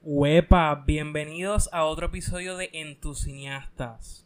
[0.00, 4.24] Huepa, bienvenidos a otro episodio de En tus cineastas.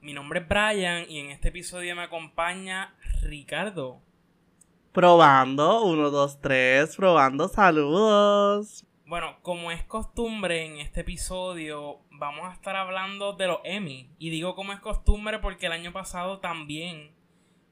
[0.00, 4.02] Mi nombre es Brian y en este episodio me acompaña Ricardo.
[4.92, 8.84] Probando, uno, dos, tres, probando, saludos.
[9.06, 14.10] Bueno, como es costumbre en este episodio, vamos a estar hablando de los Emmy.
[14.18, 17.12] Y digo como es costumbre porque el año pasado también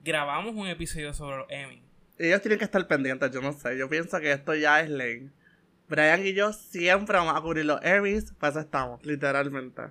[0.05, 1.83] grabamos un episodio sobre los Emmy.
[2.19, 3.77] Ellos tienen que estar pendientes, yo no sé.
[3.77, 5.29] Yo pienso que esto ya es ley.
[5.93, 9.83] Brian y yo siempre vamos a cubrir los Emmys, pues estamos, literalmente.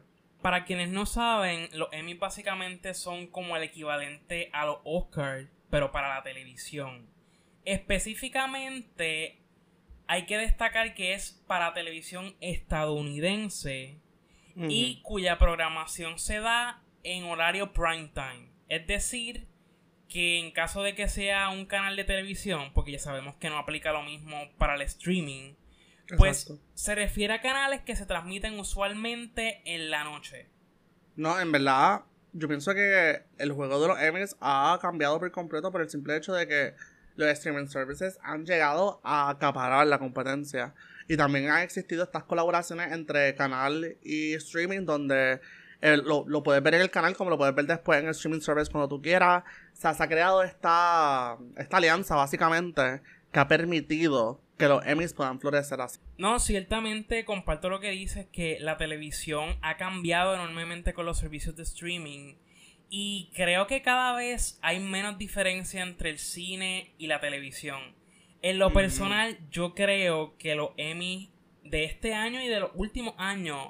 [0.41, 5.91] Para quienes no saben, los Emmy básicamente son como el equivalente a los Oscars, pero
[5.91, 7.07] para la televisión.
[7.65, 9.43] Específicamente,
[10.07, 13.99] hay que destacar que es para televisión estadounidense
[14.55, 18.49] y cuya programación se da en horario prime time.
[18.69, 19.47] Es decir,
[20.09, 23.59] que en caso de que sea un canal de televisión, porque ya sabemos que no
[23.59, 25.53] aplica lo mismo para el streaming,
[26.17, 30.49] pues se refiere a canales que se transmiten usualmente en la noche.
[31.15, 32.01] No, en verdad,
[32.33, 36.15] yo pienso que el juego de los Emmys ha cambiado por completo por el simple
[36.15, 36.75] hecho de que
[37.15, 40.73] los streaming services han llegado a acaparar la competencia.
[41.07, 45.41] Y también han existido estas colaboraciones entre canal y streaming donde
[45.81, 48.39] lo, lo, puedes ver en el canal como lo puedes ver después en el streaming
[48.39, 49.43] service cuando tú quieras.
[49.73, 55.13] O sea, se ha creado esta, esta alianza básicamente que ha permitido que los Emmys
[55.13, 55.99] puedan florecer así.
[56.19, 61.55] No, ciertamente comparto lo que dices, que la televisión ha cambiado enormemente con los servicios
[61.55, 62.35] de streaming.
[62.87, 67.95] Y creo que cada vez hay menos diferencia entre el cine y la televisión.
[68.43, 71.29] En lo personal, yo creo que los Emmys
[71.63, 73.69] de este año y de los últimos años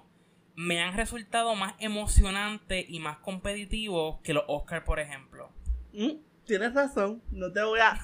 [0.56, 5.52] me han resultado más emocionantes y más competitivos que los Oscars, por ejemplo.
[5.94, 7.98] Mm tienes razón, no te voy a...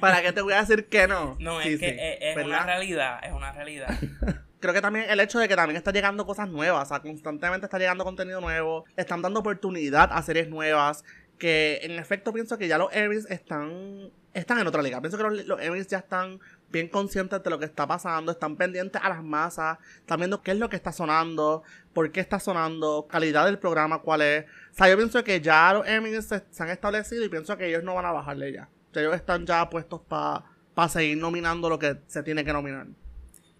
[0.00, 1.36] ¿Para qué te voy a decir que no?
[1.40, 3.96] No, es que es, una realidad, es una realidad.
[4.60, 7.66] Creo que también el hecho de que también está llegando cosas nuevas, o sea, constantemente
[7.66, 11.04] está llegando contenido nuevo, están dando oportunidad a series nuevas,
[11.38, 15.00] que en efecto pienso que ya los Emmys están, están en otra liga.
[15.00, 19.00] Pienso que los, los ya están bien conscientes de lo que está pasando, están pendientes
[19.02, 21.62] a las masas, están viendo qué es lo que está sonando,
[21.92, 24.44] por qué está sonando, calidad del programa, cuál es.
[24.72, 27.84] O sea, yo pienso que ya los Emmys se, han establecido y pienso que ellos
[27.84, 28.68] no van a bajarle ya.
[28.92, 32.86] Que ellos están ya puestos para seguir nominando lo que se tiene que nominar.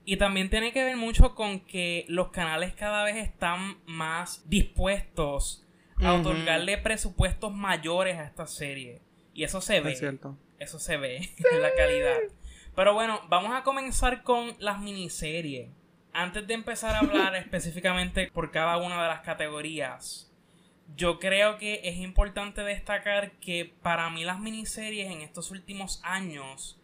[0.05, 5.65] Y también tiene que ver mucho con que los canales cada vez están más dispuestos
[6.03, 9.01] a otorgarle presupuestos mayores a esta serie.
[9.35, 9.93] Y eso se ve.
[9.93, 10.37] Es cierto.
[10.63, 11.17] Eso se ve
[11.53, 12.19] en la calidad.
[12.75, 15.71] Pero bueno, vamos a comenzar con las miniseries.
[16.13, 20.31] Antes de empezar a hablar específicamente por cada una de las categorías,
[20.97, 26.79] yo creo que es importante destacar que para mí las miniseries en estos últimos años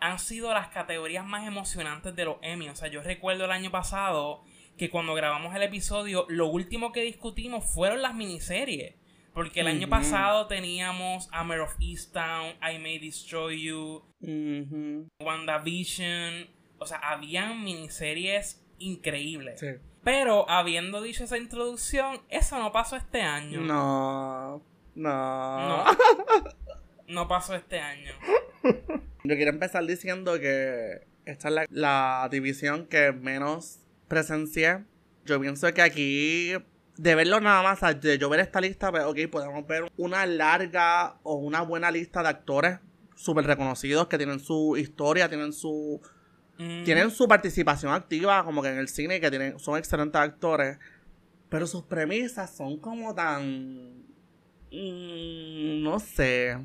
[0.00, 2.68] han sido las categorías más emocionantes de los Emmy.
[2.68, 4.42] O sea, yo recuerdo el año pasado
[4.76, 8.96] que cuando grabamos el episodio, lo último que discutimos fueron las miniseries.
[9.34, 14.02] Porque el año pasado teníamos Hammer of Easttown, I May Destroy You,
[15.20, 16.48] WandaVision.
[16.78, 19.64] O sea, habían miniseries increíbles.
[20.04, 23.60] Pero habiendo dicho esa introducción, eso no pasó este año.
[23.60, 24.62] No.
[24.94, 25.84] No.
[27.08, 28.10] No, pasó este año.
[28.62, 34.84] Yo quiero empezar diciendo que esta es la, la división que menos presencié.
[35.26, 36.54] Yo pienso que aquí
[37.02, 41.16] de verlo nada más, de yo ver esta lista, pues, ok, podemos ver una larga
[41.24, 42.78] o una buena lista de actores
[43.16, 46.00] súper reconocidos que tienen su historia, tienen su
[46.58, 46.84] mm.
[46.84, 50.78] tienen su participación activa como que en el cine que tienen son excelentes actores,
[51.48, 54.04] pero sus premisas son como tan
[54.70, 56.56] mm, no sé.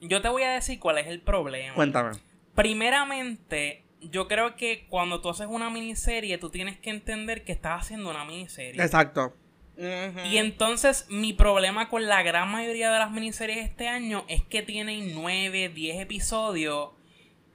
[0.00, 1.76] Yo te voy a decir cuál es el problema.
[1.76, 2.10] Cuéntame.
[2.56, 7.82] Primeramente, yo creo que cuando tú haces una miniserie, tú tienes que entender que estás
[7.82, 8.82] haciendo una miniserie.
[8.82, 9.32] Exacto.
[9.78, 14.62] Y entonces mi problema con la gran mayoría de las miniseries este año es que
[14.62, 16.90] tienen 9, 10 episodios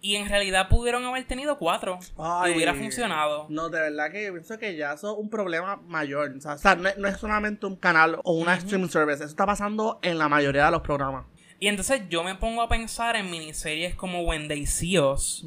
[0.02, 2.00] y en realidad pudieron haber tenido 4
[2.48, 3.46] y hubiera funcionado.
[3.50, 6.34] No, de verdad que yo pienso que ya eso es un problema mayor.
[6.36, 10.18] O sea, no, es solamente un canal o una streaming service, eso está pasando en
[10.18, 11.26] la mayoría de los programas.
[11.60, 15.46] Y entonces yo me pongo a pensar en miniseries como When They See Us.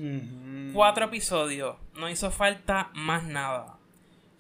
[0.73, 3.74] Cuatro episodios, no hizo falta más nada.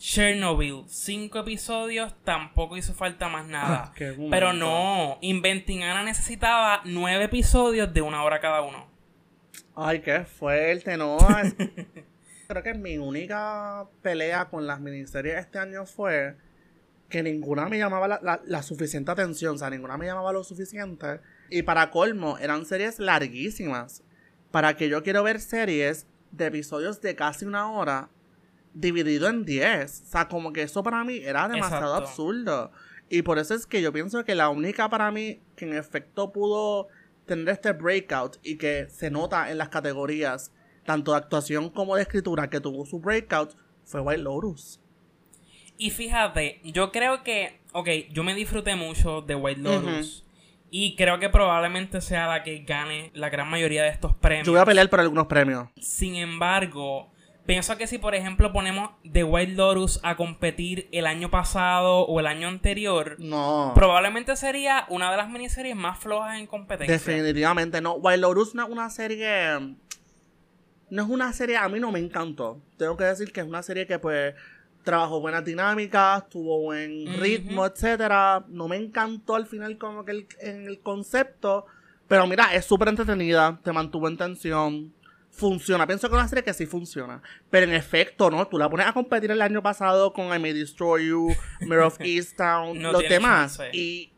[0.06, 3.90] Chernobyl, cinco episodios, tampoco hizo falta más nada.
[3.98, 8.86] Ah, Pero no, Inventing Anna necesitaba nueve episodios de una hora cada uno.
[9.74, 11.16] Ay, qué fuerte, no.
[12.48, 16.36] Creo que mi única pelea con las miniseries este año fue
[17.08, 21.20] que ninguna me llamaba la, la, suficiente atención, o sea, ninguna me llamaba lo suficiente.
[21.48, 24.02] Y para colmo, eran series larguísimas.
[24.50, 28.10] Para que yo quiero ver series de episodios de casi una hora,
[28.74, 30.02] dividido en 10.
[30.02, 32.70] O sea, como que eso para mí era demasiado absurdo.
[33.08, 36.32] Y por eso es que yo pienso que la única para mí que en efecto
[36.32, 36.88] pudo
[37.26, 40.52] tener este breakout y que se nota en las categorías,
[40.84, 43.54] tanto de actuación como de escritura, que tuvo su breakout,
[43.84, 44.80] fue White Lotus.
[45.76, 50.24] Y fíjate, yo creo que, ok, yo me disfruté mucho de White Lotus.
[50.70, 54.44] Y creo que probablemente sea la que gane la gran mayoría de estos premios.
[54.44, 55.68] Yo voy a pelear por algunos premios.
[55.80, 57.12] Sin embargo,
[57.46, 62.20] pienso que si por ejemplo ponemos The White Lotus a competir el año pasado o
[62.20, 63.72] el año anterior, no.
[63.74, 66.92] Probablemente sería una de las miniseries más flojas en competencia.
[66.92, 67.94] Definitivamente no.
[67.94, 69.76] White Lotus no es una serie
[70.90, 72.60] no es una serie, a mí no me encantó.
[72.76, 74.34] Tengo que decir que es una serie que pues
[74.84, 78.44] trabajó buenas dinámicas, tuvo buen ritmo, etcétera.
[78.48, 81.66] No me encantó al final como que el, en el concepto,
[82.06, 84.92] pero mira, es súper entretenida, te mantuvo en tensión,
[85.34, 85.86] funciona.
[85.86, 87.20] Pienso que es una serie que sí funciona,
[87.50, 88.46] pero en efecto, ¿no?
[88.46, 91.96] Tú la pones a competir el año pasado con I May Destroy You, Mirror of
[92.00, 94.12] Easttown, los demás, y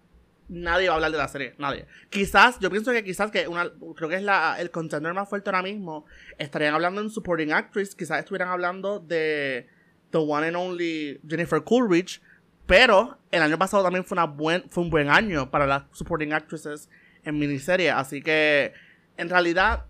[0.49, 1.87] nadie va a hablar de la serie, nadie.
[2.11, 5.49] Quizás, yo pienso que quizás que una, creo que es la, el contender más fuerte
[5.49, 6.05] ahora mismo,
[6.39, 9.69] estarían hablando en Supporting Actress, quizás estuvieran hablando de
[10.11, 12.21] The One and Only Jennifer Coolidge,
[12.67, 16.33] pero el año pasado también fue, una buen, fue un buen año para las Supporting
[16.33, 16.91] Actresses
[17.25, 18.73] en miniserie, así que
[19.17, 19.87] en realidad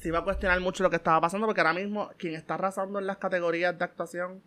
[0.00, 2.98] se iba a cuestionar mucho lo que estaba pasando, porque ahora mismo quien está arrasando
[2.98, 4.42] en las categorías de actuación,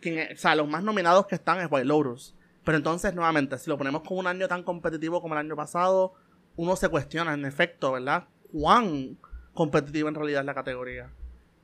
[0.00, 2.34] quien, o sea, los más nominados que están es White Lotus.
[2.64, 6.14] Pero entonces, nuevamente, si lo ponemos como un año tan competitivo como el año pasado,
[6.56, 8.24] uno se cuestiona, en efecto, ¿verdad?
[8.52, 9.18] ¿Cuán
[9.54, 11.10] competitivo en realidad es la categoría?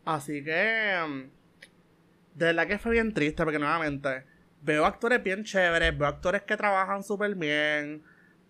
[0.05, 4.25] Así que, mm, de verdad que fue bien triste, porque nuevamente,
[4.63, 8.03] veo actores bien chéveres, veo actores que trabajan súper bien,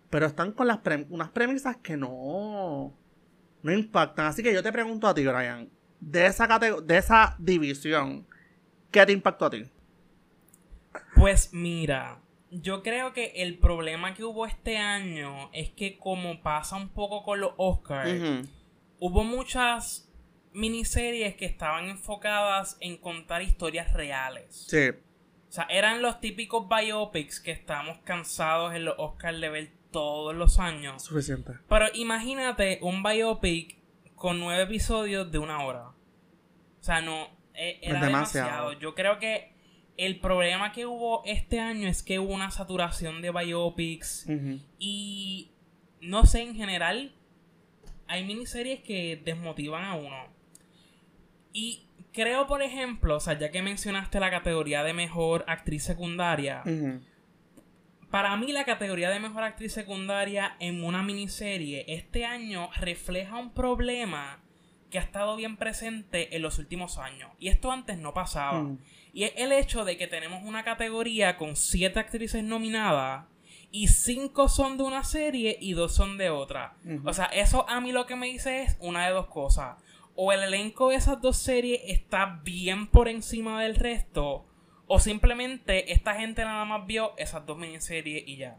[0.09, 0.79] pero están con las
[1.09, 2.93] unas premisas que no,
[3.65, 4.27] no impactan.
[4.27, 5.67] Así que yo te pregunto a ti, Brian,
[5.99, 8.27] de esa, de esa división,
[8.91, 9.65] ¿qué te impactó a ti?
[11.15, 12.21] Pues mira,
[12.51, 17.23] yo creo que el problema que hubo este año es que como pasa un poco
[17.23, 18.47] con los Oscars,
[18.99, 20.13] hubo muchas
[20.53, 24.67] miniseries que estaban enfocadas en contar historias reales.
[24.69, 24.89] Sí.
[25.49, 30.35] O sea, eran los típicos biopics que estamos cansados en los Oscars de ver todos
[30.35, 31.03] los años.
[31.03, 31.53] Suficiente.
[31.69, 33.77] Pero imagínate un biopic
[34.13, 35.87] con nueve episodios de una hora.
[35.87, 38.73] O sea, no, e, era demasiado.
[38.73, 39.53] Yo creo que
[39.95, 44.27] el problema que hubo este año es que hubo una saturación de biopics
[44.79, 45.53] y
[46.01, 47.15] no sé, en general
[48.07, 50.27] hay miniseries que desmotivan a uno.
[51.53, 56.63] Y creo, por ejemplo, o sea, ya que mencionaste la categoría de mejor actriz secundaria,
[58.11, 63.51] para mí la categoría de mejor actriz secundaria en una miniserie este año refleja un
[63.51, 64.41] problema
[64.89, 67.31] que ha estado bien presente en los últimos años.
[67.39, 68.61] Y esto antes no pasaba.
[68.61, 68.79] Mm.
[69.13, 73.25] Y es el hecho de que tenemos una categoría con siete actrices nominadas
[73.71, 76.77] y cinco son de una serie y dos son de otra.
[77.03, 79.77] O sea, eso a mí lo que me dice es una de dos cosas.
[80.15, 84.45] O el elenco de esas dos series está bien por encima del resto,
[84.87, 88.57] o simplemente esta gente nada más vio esas dos miniseries y ya.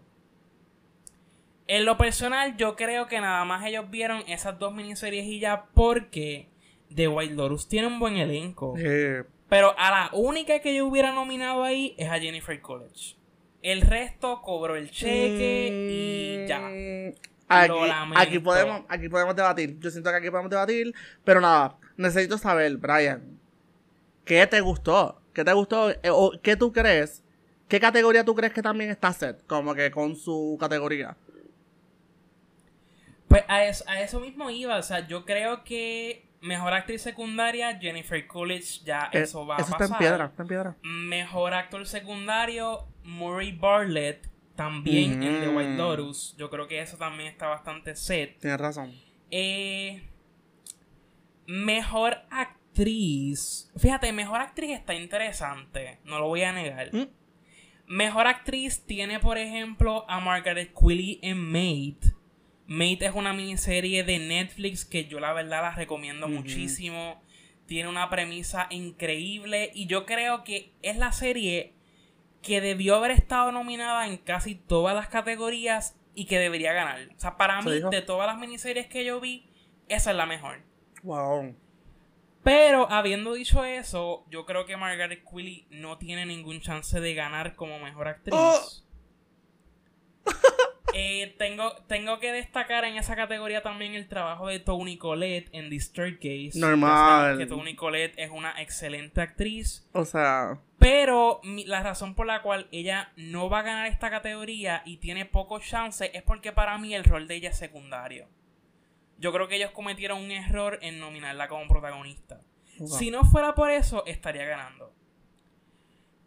[1.69, 5.67] En lo personal, yo creo que nada más ellos vieron esas dos miniseries y ya
[5.75, 6.49] porque
[6.94, 8.75] The White Lotus tiene un buen elenco.
[8.78, 13.16] Eh, pero a la única que yo hubiera nominado ahí es a Jennifer College.
[13.62, 16.71] El resto cobró el cheque y ya.
[17.49, 19.78] Aquí, podemos, aquí podemos debatir.
[19.78, 20.95] Yo siento que aquí podemos debatir.
[21.25, 23.38] Pero nada, necesito saber, Brian,
[24.25, 25.21] ¿qué te gustó?
[25.37, 25.90] ¿Qué te gustó?
[25.90, 27.23] Eh, ¿O qué tú crees?
[27.69, 29.47] ¿Qué categoría tú crees que también está set?
[29.47, 31.14] Como que con su categoría.
[33.28, 34.78] Pues a eso, a eso mismo iba.
[34.78, 39.59] O sea, yo creo que Mejor actriz secundaria, Jennifer Coolidge, ya eh, eso va a
[39.59, 39.83] pasar.
[39.83, 40.76] Está en piedra, está en piedra.
[40.83, 46.37] Mejor actor secundario, Murray Bartlett, también en The White Lotus.
[46.38, 48.38] Yo creo que eso también está bastante set.
[48.38, 48.95] Tienes razón.
[49.31, 50.09] Eh,
[51.47, 52.19] mejor
[52.76, 53.71] actriz.
[53.76, 55.99] Fíjate, mejor actriz está interesante.
[56.04, 56.95] No lo voy a negar.
[56.95, 57.09] Mm.
[57.87, 62.14] Mejor actriz tiene, por ejemplo, a Margaret Quilley en Mate.
[62.66, 67.23] Mate es una miniserie de Netflix que yo la verdad la recomiendo muchísimo.
[67.66, 71.75] Tiene una premisa increíble y yo creo que es la serie
[72.42, 77.09] que debió haber estado nominada en casi todas las categorías y que debería ganar.
[77.16, 79.49] O sea, para mí, de todas las miniseries que yo vi,
[79.88, 80.61] esa es la mejor.
[81.02, 81.54] Wow.
[82.47, 87.57] Pero habiendo dicho eso, yo creo que Margaret Quilley no tiene ningún chance de ganar
[87.57, 88.37] como mejor actriz.
[88.38, 88.61] Oh.
[90.99, 95.69] Eh, tengo, tengo que destacar en esa categoría también el trabajo de Toni Collette en
[95.69, 95.79] The
[96.15, 96.53] Case.
[96.55, 97.37] Normal.
[97.37, 99.87] Que Toni Collette es una excelente actriz.
[99.93, 100.61] O sea.
[100.79, 105.26] Pero la razón por la cual ella no va a ganar esta categoría y tiene
[105.26, 108.29] pocos chances es porque para mí el rol de ella es secundario.
[109.18, 112.42] Yo creo que ellos cometieron un error en nominarla como protagonista.
[112.85, 114.92] Si no fuera por eso, estaría ganando.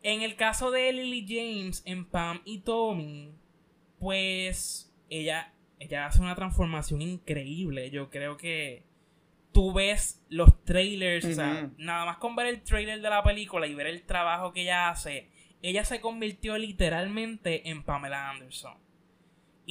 [0.01, 3.35] En el caso de Lily James en Pam y Tommy,
[3.99, 7.91] pues ella, ella hace una transformación increíble.
[7.91, 8.83] Yo creo que
[9.51, 13.67] tú ves los trailers, o sea, nada más con ver el trailer de la película
[13.67, 15.29] y ver el trabajo que ella hace,
[15.61, 18.77] ella se convirtió literalmente en Pamela Anderson.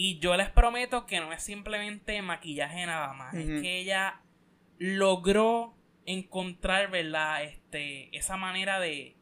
[0.01, 4.21] Y yo les prometo que no es simplemente maquillaje nada más, es que ella
[4.79, 5.75] logró
[6.07, 7.43] encontrar, ¿verdad?
[7.43, 9.17] Este, esa manera de,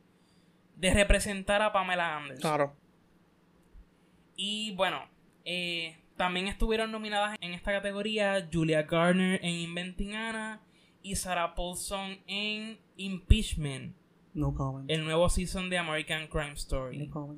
[0.76, 2.42] de representar a Pamela Anderson.
[2.42, 2.76] Claro.
[4.36, 5.08] Y bueno,
[5.46, 10.60] eh, también estuvieron nominadas en esta categoría Julia Garner en Inventing Anna
[11.00, 13.96] y Sarah Paulson en Impeachment.
[14.34, 14.90] No comment.
[14.90, 16.98] El nuevo season de American Crime Story.
[16.98, 17.34] No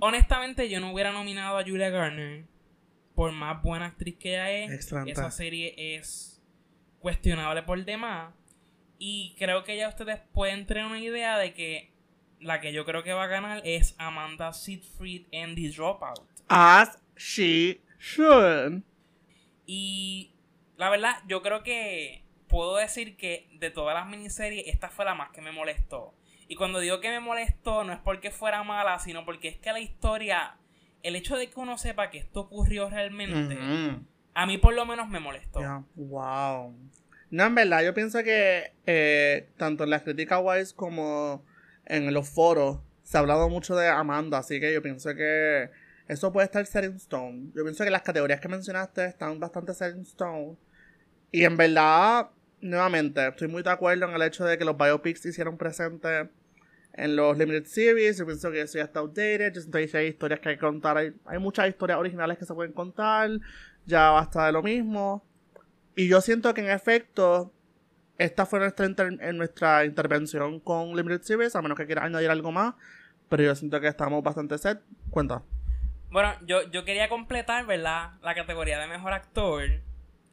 [0.00, 2.44] Honestamente, yo no hubiera nominado a Julia Garner
[3.14, 4.92] por más buena actriz que ella es.
[5.06, 6.42] Esa serie es
[6.98, 8.34] cuestionable por demás.
[8.98, 11.92] Y creo que ya ustedes pueden tener una idea de que
[12.40, 16.20] la que yo creo que va a ganar es Amanda Seyfried en The Dropout.
[16.48, 18.82] As she should.
[19.66, 20.34] Y
[20.76, 25.14] la verdad, yo creo que puedo decir que de todas las miniseries, esta fue la
[25.14, 26.14] más que me molestó.
[26.50, 29.70] Y cuando digo que me molestó, no es porque fuera mala, sino porque es que
[29.70, 30.56] la historia,
[31.04, 33.56] el hecho de que uno sepa que esto ocurrió realmente,
[34.34, 35.60] a mí por lo menos me molestó.
[35.94, 36.74] Wow.
[37.30, 41.44] No, en verdad, yo pienso que eh, tanto en las críticas wise como
[41.86, 45.70] en los foros se ha hablado mucho de Amanda, así que yo pienso que
[46.08, 47.52] eso puede estar set in stone.
[47.54, 50.56] Yo pienso que las categorías que mencionaste están bastante set in stone.
[51.30, 52.30] Y en verdad,
[52.60, 56.26] nuevamente, estoy muy de acuerdo en el hecho de que los biopics hicieron presentes
[57.00, 58.18] en los limited series.
[58.18, 59.54] Yo pienso que eso ya está outdated.
[59.54, 60.98] Yo siento que hay historias que hay que contar.
[60.98, 63.30] Hay, muchas historias originales que se pueden contar.
[63.86, 65.24] Ya basta de lo mismo.
[65.96, 67.52] Y yo siento que en efecto
[68.18, 72.52] esta fue nuestra, en nuestra intervención con Limited Series, a menos que quieras añadir algo
[72.52, 72.74] más.
[73.28, 74.80] Pero yo siento que estamos bastante set.
[75.08, 75.42] Cuenta.
[76.10, 78.12] Bueno, yo, yo quería completar, ¿verdad?
[78.22, 79.62] La categoría de mejor actor.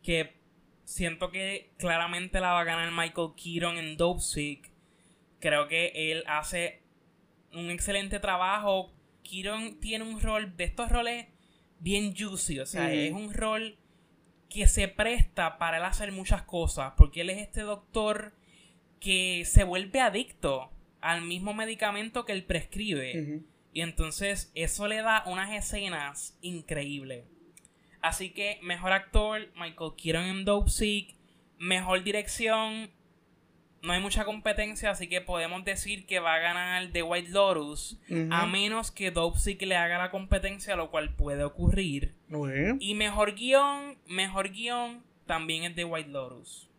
[0.03, 0.37] Que
[0.83, 4.76] siento que claramente la va a ganar Michael Keaton en Dope Sick.
[5.39, 6.81] Creo que él hace
[7.53, 8.93] un excelente trabajo.
[9.23, 11.27] Keaton tiene un rol de estos roles
[11.79, 12.59] bien juicy.
[12.59, 13.77] O sea, es un rol
[14.49, 18.33] que se presta para él hacer muchas cosas, porque él es este doctor
[18.99, 23.43] que se vuelve adicto al mismo medicamento que él prescribe.
[23.73, 27.25] Y entonces eso le da unas escenas increíbles.
[28.01, 31.15] Así que mejor actor, Michael Keaton en Dope Sick.
[31.59, 32.91] Mejor dirección,
[33.81, 37.97] no hay mucha competencia, así que podemos decir que va a ganar The White Lotus,
[38.31, 42.15] a menos que Dope le haga la competencia, lo cual puede ocurrir.
[42.79, 46.69] Y mejor guion, mejor guion también es The White Lotus.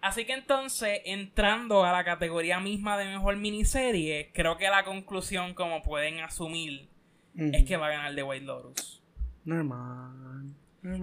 [0.00, 5.54] Así que entonces, entrando a la categoría misma de mejor miniserie, creo que la conclusión,
[5.54, 6.88] como pueden asumir,
[7.36, 9.02] es que va a ganar The White Lotus.
[9.44, 10.54] Normal.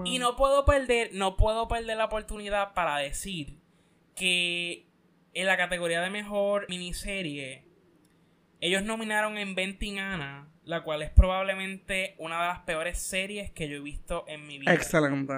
[0.05, 3.61] Y no puedo perder, no puedo perder la oportunidad para decir
[4.15, 4.88] que
[5.34, 7.65] en la categoría de mejor miniserie,
[8.60, 13.77] ellos nominaron Inventing Anna, la cual es probablemente una de las peores series que yo
[13.77, 14.74] he visto en mi vida.
[14.74, 15.34] Excelente.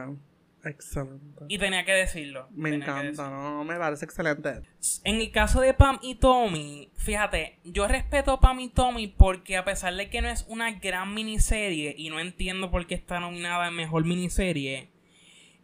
[0.66, 1.46] Excelente.
[1.50, 2.48] Y tenía que decirlo.
[2.52, 4.62] Me encanta, no, me parece excelente.
[5.04, 9.58] En el caso de Pam y Tommy, fíjate, yo respeto a Pam y Tommy porque
[9.58, 13.20] a pesar de que no es una gran miniserie y no entiendo por qué está
[13.20, 14.93] nominada en mejor miniserie,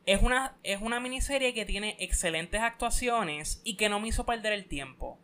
[0.09, 4.53] es una, es una miniserie que tiene excelentes actuaciones y que no me hizo perder
[4.53, 5.19] el tiempo.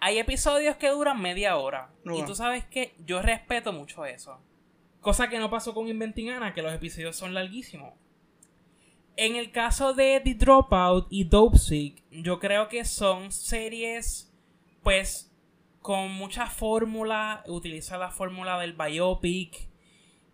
[0.00, 1.92] Hay episodios que duran media hora.
[2.04, 4.40] Y tú sabes que yo respeto mucho eso.
[5.00, 7.94] Cosa que no pasó con Inventing Anna, que los episodios son larguísimos.
[9.16, 14.34] En el caso de The Dropout y Dope Sick, yo creo que son series,
[14.82, 15.32] pues,
[15.82, 17.44] con mucha fórmula.
[17.46, 19.68] Utiliza la fórmula del biopic.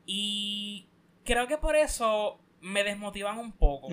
[0.07, 0.89] Y
[1.25, 3.89] creo que por eso me desmotivan un poco.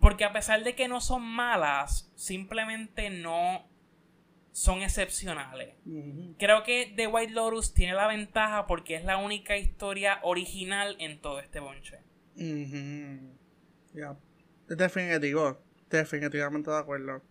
[0.00, 3.68] Porque a pesar de que no son malas, simplemente no
[4.50, 5.76] son excepcionales.
[6.38, 11.20] Creo que The White Lotus tiene la ventaja porque es la única historia original en
[11.20, 12.00] todo este bonche.
[14.68, 17.22] Definitivo, definitivamente de acuerdo.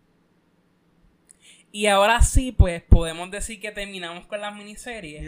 [1.74, 5.24] Y ahora sí, pues podemos decir que terminamos con las miniseries.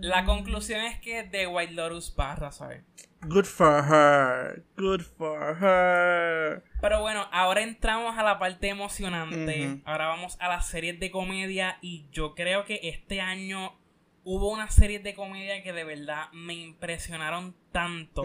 [0.00, 2.82] La conclusión es que The White Lotus barra, ¿sabes?
[3.22, 4.64] Good for her.
[4.76, 6.62] Good for her.
[6.80, 9.80] Pero bueno, ahora entramos a la parte emocionante.
[9.84, 11.78] Ahora vamos a las series de comedia.
[11.82, 13.78] Y yo creo que este año
[14.24, 18.22] hubo unas series de comedia que de verdad me impresionaron tanto.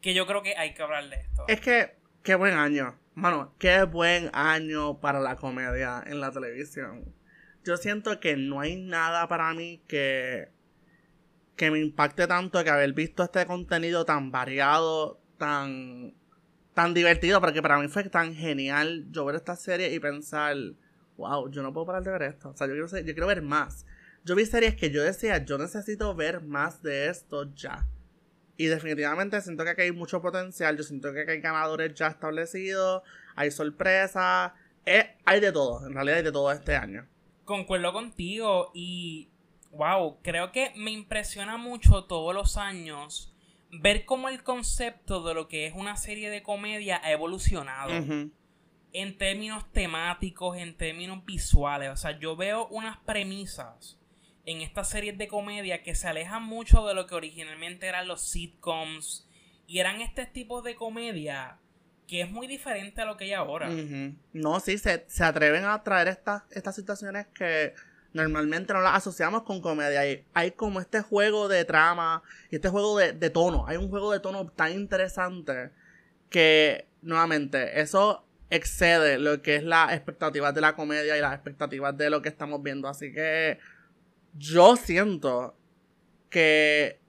[0.00, 1.44] Que yo creo que hay que hablar de esto.
[1.46, 2.98] Es que, qué buen año.
[3.14, 7.14] Mano, qué buen año para la comedia en la televisión.
[7.64, 10.48] Yo siento que no hay nada para mí que,
[11.54, 16.12] que me impacte tanto que haber visto este contenido tan variado, tan,
[16.74, 20.56] tan divertido, porque para mí fue tan genial yo ver esta serie y pensar,
[21.16, 22.48] wow, yo no puedo parar de ver esto.
[22.48, 23.86] O sea, yo quiero, yo quiero ver más.
[24.24, 27.86] Yo vi series que yo decía, yo necesito ver más de esto ya.
[28.56, 30.76] Y definitivamente siento que aquí hay mucho potencial.
[30.76, 33.02] Yo siento que aquí hay ganadores ya establecidos.
[33.34, 34.52] Hay sorpresas.
[34.86, 35.86] Eh, hay de todo.
[35.86, 37.06] En realidad hay de todo este año.
[37.44, 38.70] Concuerdo contigo.
[38.74, 39.28] Y.
[39.72, 40.18] Wow.
[40.22, 43.34] Creo que me impresiona mucho todos los años
[43.70, 47.92] ver cómo el concepto de lo que es una serie de comedia ha evolucionado.
[48.92, 51.90] En términos temáticos, en términos visuales.
[51.90, 53.98] O sea, yo veo unas premisas
[54.46, 58.28] en estas series de comedia que se alejan mucho de lo que originalmente eran los
[58.28, 59.26] sitcoms
[59.66, 61.58] y eran este tipo de comedia
[62.06, 63.70] que es muy diferente a lo que hay ahora.
[64.34, 67.74] No, sí, se, atreven a traer estas, estas situaciones que
[68.12, 70.02] normalmente no las asociamos con comedia.
[70.34, 73.66] Hay, como este juego de trama y este juego de, de tono.
[73.66, 75.70] Hay un juego de tono tan interesante
[76.28, 81.96] que, nuevamente, eso excede lo que es las expectativas de la comedia y las expectativas
[81.96, 82.86] de lo que estamos viendo.
[82.86, 83.58] Así que
[84.34, 85.56] yo siento
[86.30, 87.00] que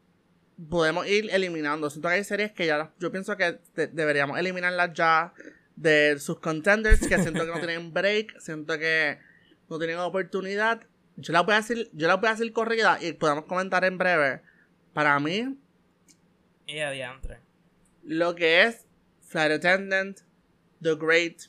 [0.70, 1.90] podemos ir eliminando.
[1.90, 3.60] Siento que hay series que ya yo pienso que
[3.92, 5.34] deberíamos eliminarlas ya
[5.76, 9.20] de sus contenders, que siento que no tienen break, siento que
[9.70, 10.82] no tienen oportunidad.
[11.18, 13.98] Yo la voy a decir, yo la voy a decir corrida y podemos comentar en
[13.98, 14.42] breve.
[14.94, 15.58] Para mí,
[16.68, 17.40] y adiantre.
[18.04, 18.86] Lo que es
[19.22, 20.20] Flight Attendant,
[20.82, 21.44] The Great,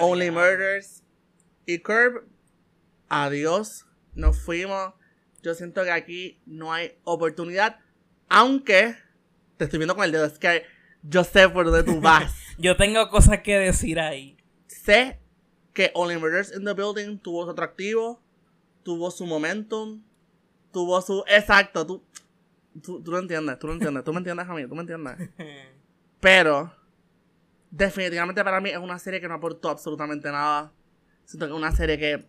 [0.00, 1.02] Only Murders
[1.66, 2.24] y Curb.
[3.08, 3.87] Adiós
[4.18, 4.92] nos fuimos.
[5.42, 7.78] Yo siento que aquí no hay oportunidad.
[8.28, 8.96] Aunque
[9.56, 10.64] te estoy viendo con el dedo, es que
[11.02, 12.34] yo sé por dónde tú vas.
[12.58, 14.36] yo tengo cosas que decir ahí.
[14.66, 15.20] Sé
[15.72, 18.20] que Only Murders in the Building tuvo su atractivo,
[18.82, 20.02] tuvo su momentum,
[20.72, 21.24] tuvo su.
[21.28, 22.04] Exacto, tú,
[22.82, 25.30] tú, tú lo entiendes, tú lo entiendes, tú me entiendes a mí, tú me entiendes.
[26.20, 26.72] Pero,
[27.70, 30.72] definitivamente para mí es una serie que no aportó absolutamente nada.
[31.24, 32.26] Siento que es una serie que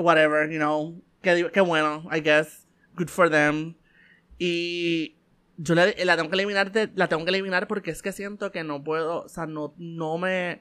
[0.00, 3.74] whatever, you know, qué, qué bueno, I guess, good for them.
[4.38, 5.16] Y
[5.56, 8.64] yo la, la, tengo que eliminar, la tengo que eliminar porque es que siento que
[8.64, 10.60] no puedo, o sea, no, no me,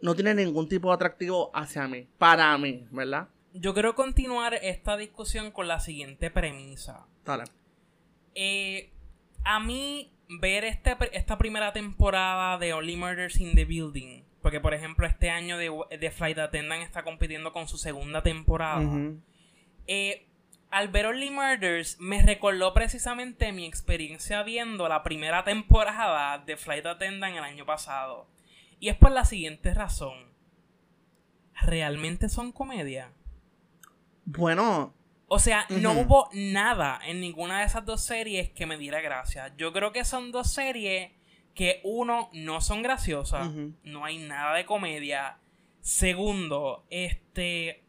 [0.00, 3.28] no tiene ningún tipo de atractivo hacia mí, para mí, ¿verdad?
[3.54, 7.06] Yo quiero continuar esta discusión con la siguiente premisa.
[7.24, 7.44] Dale.
[8.34, 8.90] Eh,
[9.44, 14.72] a mí, ver este, esta primera temporada de Only Murders in the Building porque, por
[14.72, 18.82] ejemplo, este año de, Flight Attendant está compitiendo con su segunda temporada.
[19.86, 20.26] Eh,
[20.70, 26.86] al ver Only Murders, me recordó precisamente mi experiencia viendo la primera temporada de Flight
[26.86, 28.26] Attendant el año pasado.
[28.80, 30.32] Y es por la siguiente razón.
[31.60, 33.12] ¿Realmente son comedia?
[34.24, 34.94] Bueno.
[35.26, 39.52] O sea, no hubo nada en ninguna de esas dos series que me diera gracia.
[39.58, 41.10] Yo creo que son dos series
[41.58, 43.50] que uno, no son graciosas,
[43.82, 45.38] no hay nada de comedia.
[45.80, 47.82] Segundo, este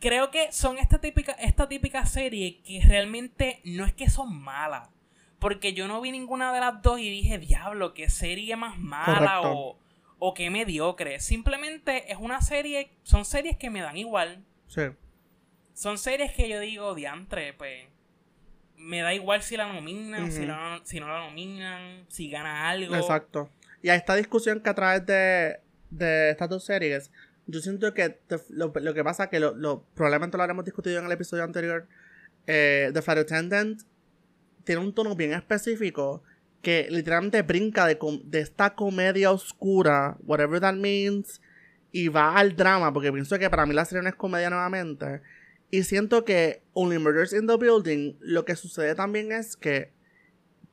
[0.00, 4.88] creo que son esta típica esta típica serie que realmente no es que son malas,
[5.38, 9.42] porque yo no vi ninguna de las dos y dije, "Diablo, qué serie más mala
[9.42, 9.78] o
[10.18, 14.44] o qué mediocre." Simplemente es una serie, son series que me dan igual.
[14.66, 14.82] Sí.
[15.72, 17.86] Son series que yo digo, "Diantre, pues
[18.78, 20.46] me da igual si la nominan, si,
[20.84, 22.94] si, no la nominan, si gana algo.
[22.94, 23.50] Exacto.
[23.82, 25.60] Y a esta discusión que a través de,
[25.90, 27.10] de estas dos series,
[27.46, 28.18] yo siento que
[28.50, 31.86] lo, que pasa es que lo, probablemente lo habremos discutido en el episodio anterior.
[32.46, 33.82] Eh, The Flight Attendant
[34.64, 36.22] tiene un tono bien específico
[36.62, 41.40] que literalmente brinca de, de esta comedia oscura, whatever that means,
[41.92, 45.20] y va al drama, porque pienso que para mí la serie no es comedia nuevamente
[45.70, 49.92] y siento que Only Murders in the Building, lo que sucede también es que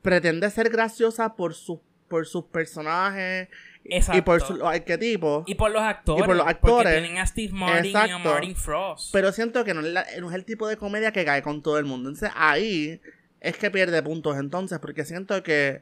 [0.02, 3.50] pretende ser graciosa por, su, por sus personajes
[3.84, 5.44] y por su arquetipo.
[5.48, 6.24] Y por los actores.
[6.24, 6.76] Y por los actores.
[6.76, 9.12] Porque tienen a Steve Martin y a Martin Frost.
[9.12, 11.78] Pero siento que no es, no es, el tipo de comedia que cae con todo
[11.78, 12.10] el mundo.
[12.10, 13.02] Entonces ahí
[13.42, 15.82] es que pierde puntos entonces, porque siento que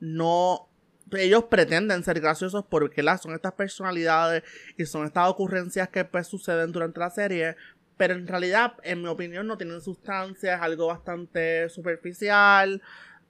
[0.00, 0.70] no
[1.12, 4.44] ellos pretenden ser graciosos porque las son estas personalidades
[4.76, 7.56] y son estas ocurrencias que pues suceden durante la serie,
[8.00, 12.80] pero en realidad, en mi opinión, no tienen sustancia, es algo bastante superficial.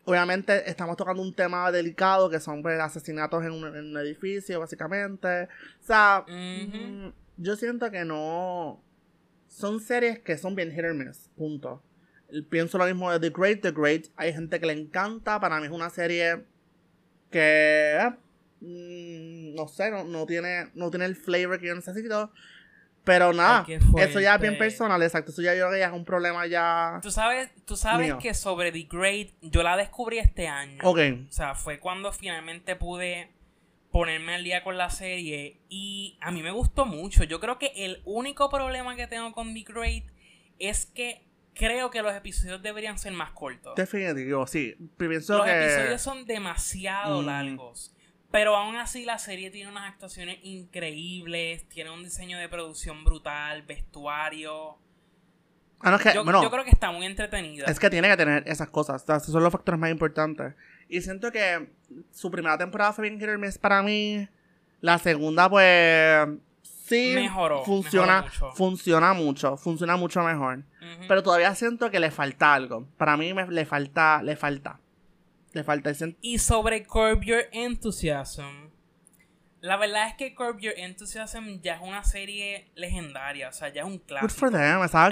[0.04, 5.48] Obviamente estamos tocando un tema delicado que son pues, asesinatos en un, edificio, básicamente.
[5.80, 8.80] O sea, mm, yo siento que no...
[9.48, 11.82] Son series que son bien hit or miss, punto.
[12.48, 13.62] Pienso lo mismo de The Great.
[13.62, 15.40] The Great, hay gente que le encanta.
[15.40, 16.44] Para mí es una serie
[17.28, 18.08] que...
[18.60, 22.30] Mm, no sé, no, tiene, no tiene el flavor que yo necesito.
[23.10, 23.66] Pero nada,
[23.98, 25.32] eso ya es bien personal, exacto.
[25.32, 27.00] Eso ya yo creo que ya es un problema ya.
[27.02, 30.78] Tú sabes, tú sabes que sobre The Great yo la descubrí este año.
[30.84, 30.98] Ok.
[31.28, 33.32] O sea, fue cuando finalmente pude
[33.90, 35.60] ponerme al día con la serie.
[35.68, 37.24] Y a mí me gustó mucho.
[37.24, 40.04] Yo creo que el único problema que tengo con The Great
[40.60, 43.74] es que creo que los episodios deberían ser más cortos.
[43.74, 44.76] Definitivo, sí.
[44.96, 47.26] Pienso los episodios son demasiado mm.
[47.26, 47.94] largos.
[48.30, 53.62] Pero aún así la serie tiene unas actuaciones increíbles, tiene un diseño de producción brutal,
[53.62, 54.78] vestuario.
[55.82, 57.64] Ah, yo, creo que está muy entretenida.
[57.66, 59.02] Es que tiene que tener esas cosas.
[59.02, 60.54] esos son los factores más importantes.
[60.88, 61.70] Y siento que
[62.12, 64.28] su primera temporada fue bien hit para mí.
[64.80, 66.28] La segunda, pues.
[66.62, 67.12] Sí.
[67.14, 67.64] Mejoró.
[67.64, 68.52] Funciona, mucho.
[68.52, 69.56] funciona mucho.
[69.56, 70.64] Funciona mucho mejor.
[71.08, 72.86] Pero todavía siento que le falta algo.
[72.98, 74.22] Para mí me, le falta.
[74.22, 74.80] Le falta.
[75.52, 76.16] Le falta ese...
[76.20, 78.70] Y sobre Curb Your Enthusiasm.
[79.60, 83.82] La verdad es que Curb Your Enthusiasm ya es una serie legendaria, o sea, ya
[83.82, 84.46] es un clásico.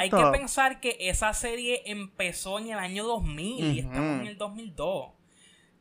[0.01, 4.39] Hay que pensar que esa serie empezó en el año 2000 y estamos en el
[4.39, 5.13] 2002.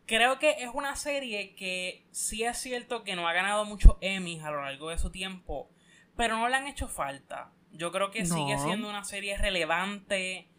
[0.05, 4.43] Creo que es una serie que sí es cierto que no ha ganado muchos Emmys
[4.43, 5.69] a lo largo de su tiempo,
[6.17, 7.51] pero no le han hecho falta.
[7.71, 10.49] Yo creo que sigue siendo una serie relevante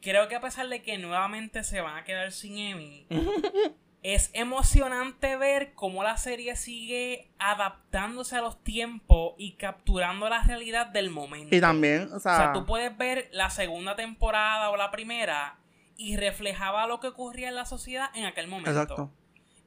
[0.00, 3.06] creo que a pesar de que nuevamente se van a quedar sin Emmy,
[4.02, 10.86] es emocionante ver cómo la serie sigue adaptándose a los tiempos y capturando la realidad
[10.86, 11.54] del momento.
[11.54, 12.34] Y también, o sea...
[12.34, 15.58] O sea, tú puedes ver la segunda temporada o la primera
[15.96, 18.70] y reflejaba lo que ocurría en la sociedad en aquel momento.
[18.70, 19.10] Exacto.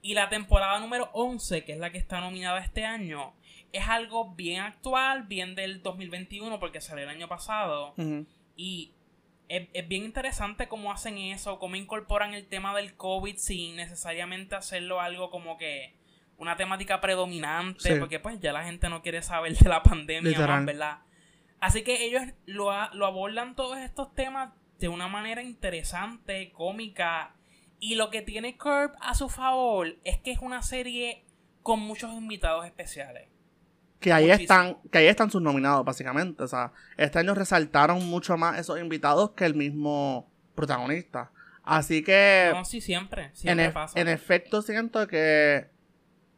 [0.02, 3.34] Y la temporada número 11, que es la que está nominada este año,
[3.74, 7.94] es algo bien actual, bien del 2021 porque salió el año pasado.
[8.56, 8.94] Y
[9.50, 15.02] es, bien interesante cómo hacen eso, cómo incorporan el tema del COVID sin necesariamente hacerlo
[15.02, 15.96] algo como que
[16.38, 21.00] una temática predominante, porque pues ya la gente no quiere saber de la pandemia, ¿verdad?
[21.60, 27.36] Así que ellos lo, lo abordan todos estos temas de una manera interesante, cómica.
[27.82, 31.26] Y lo que tiene Curb a su favor es que es una serie
[31.64, 33.28] con muchos invitados especiales
[34.00, 36.44] que ahí están, que ahí están sus nominados, básicamente.
[36.44, 41.32] O sea, este año resaltaron mucho más esos invitados que el mismo protagonista.
[41.64, 42.52] Así que.
[42.54, 43.32] No, sí, siempre.
[43.34, 44.00] Siempre en, pasa.
[44.00, 45.68] En efecto, siento que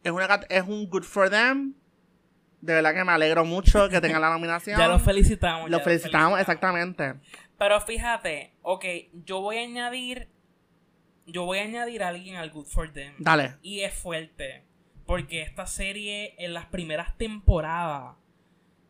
[0.02, 1.74] es, una, es un good for them.
[2.60, 4.78] De verdad que me alegro mucho que tengan la nominación.
[4.78, 5.70] ya los felicitamos.
[5.70, 7.14] Los felicitamos, exactamente.
[7.58, 8.84] Pero fíjate, ok,
[9.24, 10.28] yo voy a añadir.
[11.26, 13.14] Yo voy a añadir a alguien al good for them.
[13.18, 13.54] Dale.
[13.62, 14.64] Y es fuerte.
[15.12, 18.16] Porque esta serie en las primeras temporadas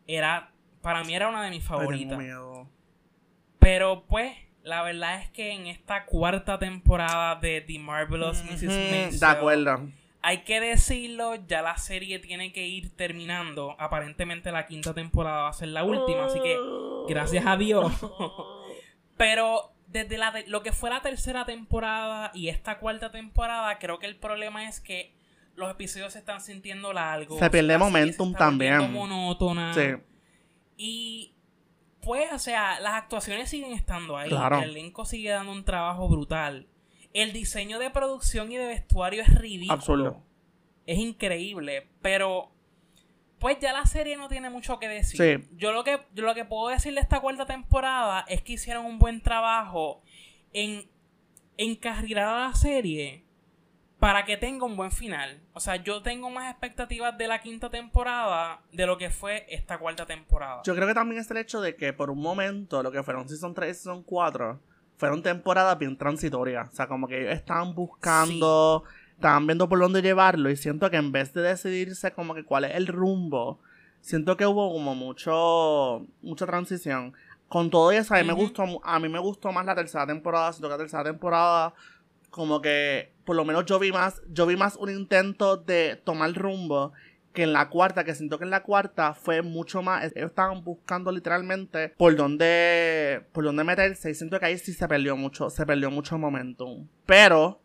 [0.07, 0.53] era.
[0.81, 2.17] Para mí era una de mis favoritas.
[3.59, 4.33] Pero pues,
[4.63, 8.63] la verdad es que en esta cuarta temporada de The Marvelous Mrs.
[8.63, 9.89] Maisel, De acuerdo.
[10.21, 13.75] Hay que decirlo, ya la serie tiene que ir terminando.
[13.77, 16.57] Aparentemente la quinta temporada va a ser la última, así que
[17.09, 17.91] gracias a Dios.
[19.17, 24.05] Pero desde la lo que fue la tercera temporada y esta cuarta temporada, creo que
[24.05, 25.21] el problema es que
[25.55, 27.39] los episodios se están sintiendo largos.
[27.39, 28.91] Se pierde momentum también.
[28.91, 29.73] monótona.
[29.73, 29.95] Sí.
[30.77, 31.33] Y
[32.01, 34.29] pues, o sea, las actuaciones siguen estando ahí.
[34.31, 36.67] El elenco sigue dando un trabajo brutal.
[37.13, 39.73] El diseño de producción y de vestuario es ridículo.
[39.73, 40.23] Absoluto.
[40.85, 42.51] Es increíble, pero
[43.39, 45.19] pues ya la serie no tiene mucho que decir.
[45.41, 45.47] Sí.
[45.55, 48.85] Yo lo que yo lo que puedo decir de esta cuarta temporada es que hicieron
[48.85, 50.01] un buen trabajo
[50.51, 50.89] en
[51.57, 53.22] encarrilar a la serie
[54.03, 55.39] para que tenga un buen final.
[55.53, 59.77] O sea, yo tengo más expectativas de la quinta temporada de lo que fue esta
[59.77, 60.61] cuarta temporada.
[60.65, 63.29] Yo creo que también es el hecho de que por un momento lo que fueron
[63.29, 64.59] Season 3 y Season 4
[64.97, 66.67] fueron temporadas bien transitorias.
[66.67, 68.83] O sea, como que ellos estaban buscando,
[69.15, 72.65] estaban viendo por dónde llevarlo y siento que en vez de decidirse como que cuál
[72.65, 73.61] es el rumbo,
[74.01, 77.13] siento que hubo como mucho, mucha transición.
[77.47, 80.51] Con todo eso, a mí, me gustó, a mí me gustó más la tercera temporada.
[80.51, 81.73] Siento que la tercera temporada
[82.33, 86.33] como que por lo menos yo vi más, yo vi más un intento de tomar
[86.33, 86.91] rumbo
[87.31, 90.63] que en la cuarta, que siento que en la cuarta fue mucho más, ellos estaban
[90.63, 95.51] buscando literalmente por dónde, por dónde meterse y siento que ahí sí se perdió mucho,
[95.51, 96.87] se perdió mucho momentum.
[97.05, 97.61] Pero,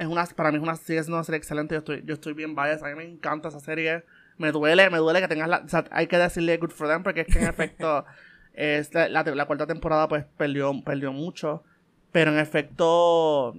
[0.00, 1.74] es una, para mí es una, sigue siendo una serie excelente.
[1.74, 2.84] Yo estoy, yo estoy bien biased.
[2.84, 4.04] A mí me encanta esa serie.
[4.36, 5.58] Me duele, me duele que tengas la.
[5.58, 8.04] O sea, hay que decirle good for them porque es que en efecto.
[8.54, 11.64] es la, la, cuarta temporada pues perdió, perdió mucho.
[12.12, 13.54] Pero en efecto.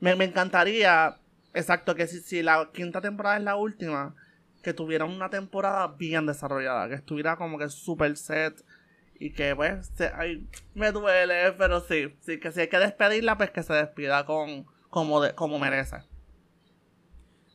[0.00, 1.18] Me, me encantaría.
[1.54, 4.14] Exacto, que si, si la quinta temporada es la última.
[4.62, 6.88] Que tuviera una temporada bien desarrollada.
[6.88, 8.64] Que estuviera como que super set
[9.20, 13.50] y que pues ay, me duele, pero sí, sí, que si hay que despedirla, pues
[13.50, 15.96] que se despida con como, de, como merece.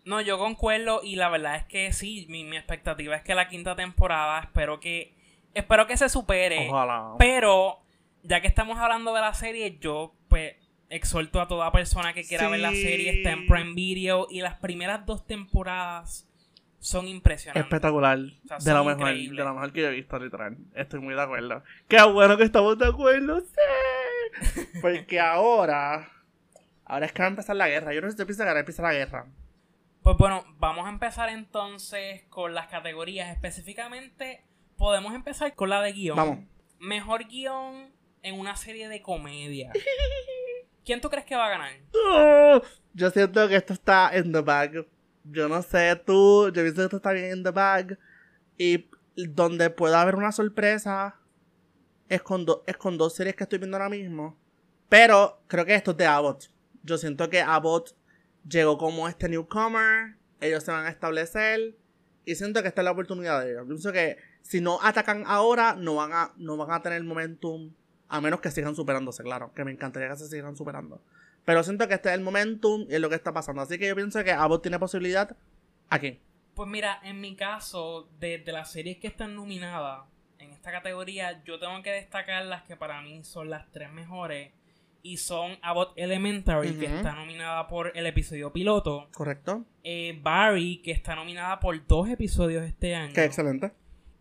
[0.06, 3.47] No, yo concuerdo y la verdad es que sí, mi, mi expectativa es que la
[3.47, 5.15] quinta temporada, espero que
[5.53, 6.67] espero que se supere.
[6.69, 7.13] Ojalá.
[7.17, 7.79] Pero
[8.23, 10.56] ya que estamos hablando de la serie, yo pues
[10.93, 14.56] exhorto a toda persona que quiera ver la serie, está en Prime Video y las
[14.56, 16.27] primeras dos temporadas
[16.79, 17.63] son impresionantes.
[17.63, 18.19] Espectacular.
[18.19, 20.58] de, lo mejor, de lo mejor que yo he visto, literal.
[20.75, 21.63] Estoy muy de acuerdo.
[21.88, 24.62] Qué bueno que estamos de acuerdo, sí.
[24.82, 26.12] Porque ahora.
[26.86, 27.93] Ahora es que va a empezar la guerra.
[27.93, 29.25] Yo no sé si empieza a empieza la guerra.
[30.03, 33.32] Pues bueno, vamos a empezar entonces con las categorías.
[33.32, 34.43] Específicamente,
[34.77, 36.17] podemos empezar con la de guion.
[36.17, 36.39] Vamos.
[36.79, 39.71] Mejor guion en una serie de comedia.
[40.86, 41.72] ¿Quién tú crees que va a ganar?
[41.93, 42.62] Oh,
[42.93, 44.86] yo siento que esto está en the bag
[45.24, 47.98] yo no sé tú, yo pienso que esto está bien en the bag.
[48.58, 51.19] Y donde pueda haber una sorpresa
[52.10, 54.38] es con, es con dos series que estoy viendo ahora mismo.
[54.89, 56.52] Pero creo que esto es de Abbott.
[56.84, 57.96] Yo siento que Abbott
[58.48, 60.17] llegó como este newcomer.
[60.39, 61.76] Ellos se van a establecer.
[62.26, 63.65] Y siento que esta es la oportunidad de ellos.
[63.65, 67.74] Pienso que si no atacan ahora, no van a, no van a tener momentum.
[68.09, 69.53] A menos que sigan superándose, claro.
[69.53, 71.01] Que me encantaría que se sigan superando.
[71.45, 73.61] Pero siento que este es el momentum y es lo que está pasando.
[73.61, 75.35] Así que yo pienso que Abbott tiene posibilidad
[75.89, 76.19] aquí.
[76.55, 80.05] Pues mira, en mi caso, de, las series que están nominadas
[80.37, 84.51] en esta categoría, yo tengo que destacar las que para mí son las tres mejores.
[85.05, 89.09] Y son Abbott Elementary, que está nominada por el episodio piloto.
[89.13, 89.65] Correcto.
[89.83, 93.13] Eh, Barry, que está nominada por dos episodios este año.
[93.13, 93.73] Qué excelente.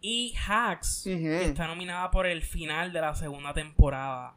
[0.02, 4.34] Y Hacks, que está nominada por el final de la segunda temporada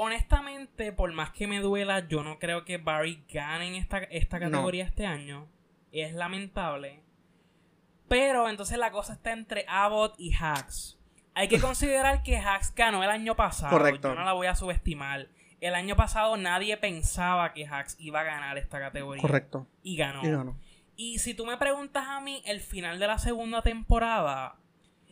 [0.00, 4.38] honestamente, por más que me duela, yo no creo que Barry gane en esta, esta
[4.38, 5.48] categoría este año.
[5.90, 7.00] Es lamentable.
[8.06, 10.98] Pero entonces la cosa está entre Abbott y Hacks.
[11.34, 13.76] Hay que considerar que Hacks ganó el año pasado.
[13.76, 14.08] Correcto.
[14.08, 15.28] Yo no la voy a subestimar.
[15.60, 19.20] El año pasado nadie pensaba que Hacks iba a ganar esta categoría.
[19.20, 19.66] Correcto.
[19.82, 20.24] Y ganó.
[20.24, 20.56] Y ganó.
[20.96, 24.56] Y si tú me preguntas a mí, el final de la segunda temporada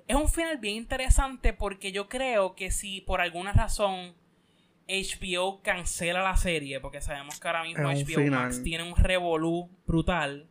[0.09, 4.14] es un final bien interesante porque yo creo que si por alguna razón
[4.88, 10.47] HBO cancela la serie, porque sabemos que ahora mismo HBO Max tiene un revolú brutal.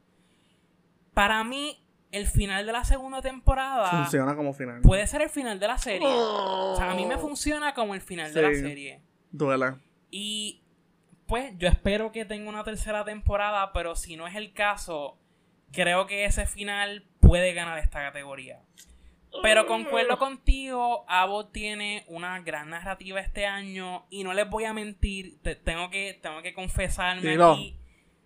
[1.13, 3.89] Para mí, el final de la segunda temporada.
[3.89, 4.81] Funciona como final.
[4.81, 6.07] Puede ser el final de la serie.
[6.07, 9.01] O sea, a mí me funciona como el final de la serie.
[9.31, 9.79] Duela.
[10.11, 10.61] Y
[11.27, 15.17] pues yo espero que tenga una tercera temporada, pero si no es el caso,
[15.71, 18.61] creo que ese final puede ganar esta categoría.
[19.41, 24.73] Pero concuerdo contigo, Avo tiene una gran narrativa este año y no les voy a
[24.73, 27.77] mentir, tengo que tengo que confesarme aquí,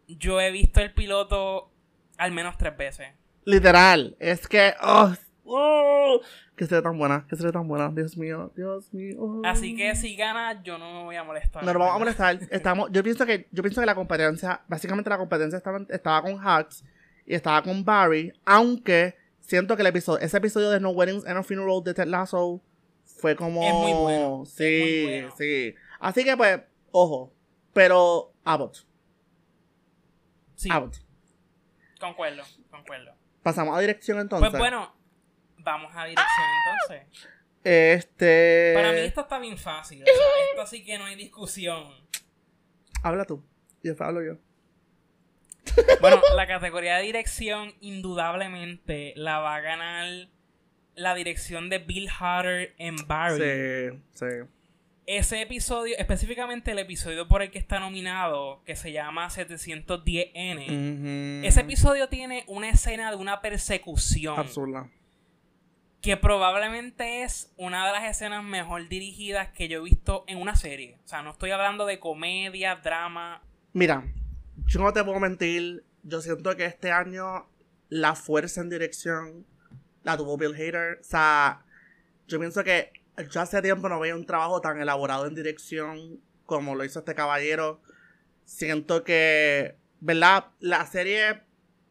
[0.07, 1.71] yo he visto el piloto
[2.17, 3.07] al menos tres veces.
[3.45, 5.13] Literal, es que oh,
[5.45, 6.21] oh,
[6.55, 9.41] que sería tan buena, que sería tan buena, Dios mío, Dios mío.
[9.45, 11.63] Así que si gana, yo no me voy a molestar.
[11.63, 12.39] No nos vamos a molestar.
[12.51, 16.33] Estamos, yo pienso que yo pienso que la competencia, básicamente la competencia estaba, estaba con
[16.33, 16.83] Hux
[17.25, 19.18] y estaba con Barry, aunque
[19.49, 22.61] siento que el episodio, ese episodio de No Weddings and a Funeral de Ted Lasso
[23.03, 23.63] fue como.
[23.63, 24.45] Es muy bueno.
[24.45, 25.75] Sí, sí.
[25.99, 27.33] Así que, pues, ojo.
[27.73, 28.85] Pero Abbott.
[30.55, 30.69] Sí.
[30.71, 30.97] Abbott.
[31.99, 33.13] Concuerdo, concuerdo.
[33.43, 34.49] Pasamos a dirección entonces.
[34.49, 34.95] Pues bueno,
[35.57, 36.47] vamos a dirección
[36.87, 37.27] entonces.
[37.63, 38.71] Este.
[38.75, 40.03] Para mí esto está bien fácil.
[40.03, 41.93] Esto sí que no hay discusión.
[43.03, 43.43] Habla tú.
[43.81, 44.37] Y después hablo yo.
[46.01, 50.27] Bueno, la categoría de dirección indudablemente la va a ganar
[50.95, 53.89] la dirección de Bill Hader en Barry.
[53.89, 54.25] Sí, sí.
[55.05, 61.61] Ese episodio, específicamente el episodio por el que está nominado, que se llama 710N, ese
[61.61, 64.37] episodio tiene una escena de una persecución.
[64.37, 64.87] Absurda.
[66.01, 70.55] Que probablemente es una de las escenas mejor dirigidas que yo he visto en una
[70.55, 70.99] serie.
[71.03, 73.41] O sea, no estoy hablando de comedia, drama.
[73.73, 74.03] Mira,
[74.65, 77.47] yo no te puedo mentir, yo siento que este año
[77.89, 79.45] la fuerza en dirección
[80.03, 80.99] la tuvo Bill Hader.
[81.01, 81.65] O sea,
[82.27, 82.91] yo pienso que
[83.29, 87.15] yo hace tiempo no veía un trabajo tan elaborado en dirección como lo hizo este
[87.15, 87.81] caballero.
[88.45, 90.45] Siento que, ¿verdad?
[90.59, 91.43] La serie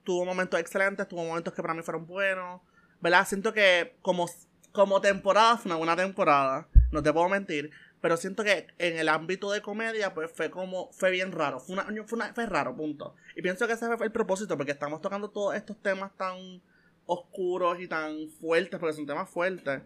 [0.05, 2.63] tuvo momentos excelentes, tuvo momentos que para mí fueron buenos.
[3.01, 3.27] ¿Verdad?
[3.29, 4.29] Siento que como,
[4.73, 6.69] como temporada fue una buena temporada.
[6.91, 7.71] No te puedo mentir.
[8.01, 11.59] Pero siento que en el ámbito de comedia, pues fue como, fue bien raro.
[11.59, 13.15] Fue, una, fue, fue raro, punto.
[13.35, 16.63] Y pienso que ese fue el propósito, porque estamos tocando todos estos temas tan
[17.07, 19.83] oscuros y tan fuertes, porque son temas fuertes.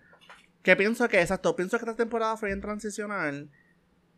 [0.63, 3.51] Que pienso que, exacto, pienso que esta temporada fue bien transicional.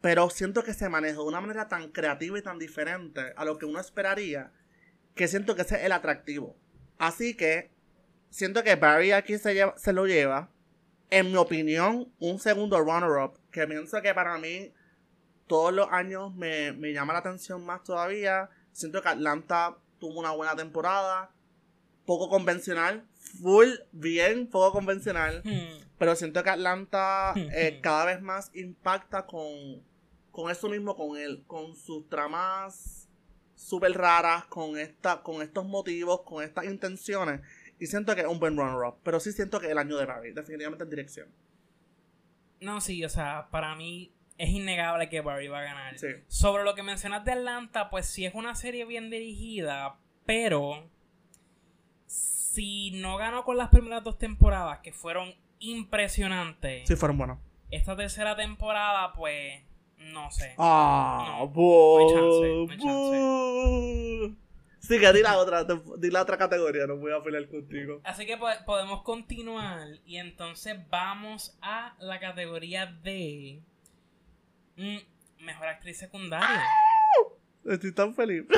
[0.00, 3.58] Pero siento que se manejó de una manera tan creativa y tan diferente a lo
[3.58, 4.52] que uno esperaría.
[5.14, 6.56] Que siento que ese es el atractivo.
[6.98, 7.70] Así que
[8.28, 10.50] siento que Barry aquí se, lleva, se lo lleva.
[11.10, 13.38] En mi opinión, un segundo runner-up.
[13.54, 14.72] Que pienso que para mí
[15.46, 18.50] todos los años me, me llama la atención más todavía.
[18.72, 21.30] Siento que Atlanta tuvo una buena temporada.
[22.04, 23.06] Poco convencional.
[23.40, 25.40] Full, bien, poco convencional.
[25.44, 25.86] Hmm.
[25.96, 29.84] Pero siento que Atlanta eh, cada vez más impacta con,
[30.32, 33.08] con eso mismo, con él, con sus tramas
[33.54, 37.40] súper raras, con esta, con estos motivos, con estas intenciones.
[37.78, 38.96] Y siento que es un buen runner-up.
[39.04, 41.28] Pero sí siento que es el año de Barry, definitivamente en dirección.
[42.60, 45.98] No, sí, o sea, para mí es innegable que Barry va a ganar.
[45.98, 46.08] Sí.
[46.28, 50.88] Sobre lo que mencionas de Atlanta, pues sí es una serie bien dirigida, pero
[52.06, 57.38] si no ganó con las primeras dos temporadas, que fueron impresionantes, Sí, fueron buenos.
[57.70, 59.62] esta tercera temporada, pues,
[59.98, 60.54] no sé.
[60.58, 62.78] Ah, No, bo- no hay chance, no hay
[64.28, 64.43] chance.
[64.88, 68.00] Bo- Sí, que di la otra, di la otra categoría, no voy a pelear contigo.
[68.04, 73.60] Así que po- podemos continuar y entonces vamos a la categoría de
[74.76, 76.62] mm, mejor actriz secundaria.
[77.64, 78.44] Estoy tan feliz.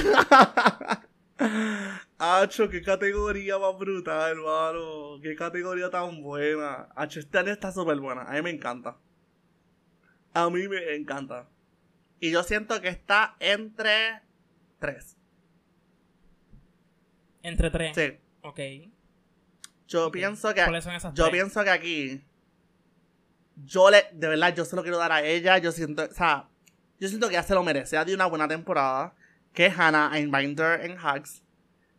[2.18, 5.20] Acho, qué categoría más brutal, hermano.
[5.22, 6.88] Qué categoría tan buena.
[6.96, 8.22] Acho, este año está súper buena.
[8.22, 8.96] A mí me encanta.
[10.32, 11.46] A mí me encanta.
[12.20, 14.22] Y yo siento que está entre
[14.78, 15.15] tres.
[17.46, 17.94] Entre tres.
[17.94, 18.18] Sí.
[18.42, 18.60] Ok.
[19.86, 20.12] Yo Ok.
[20.12, 20.62] pienso que.
[20.64, 21.32] ¿Cuáles son esas Yo tres?
[21.34, 22.24] pienso que aquí.
[23.64, 24.04] Yo le.
[24.12, 25.58] De verdad, yo se lo quiero dar a ella.
[25.58, 26.04] Yo siento.
[26.04, 26.48] O sea.
[26.98, 27.94] Yo siento que ella se lo merece.
[27.96, 29.14] Ella dio una buena temporada.
[29.52, 31.42] Que es Hannah Einbinder en Hacks.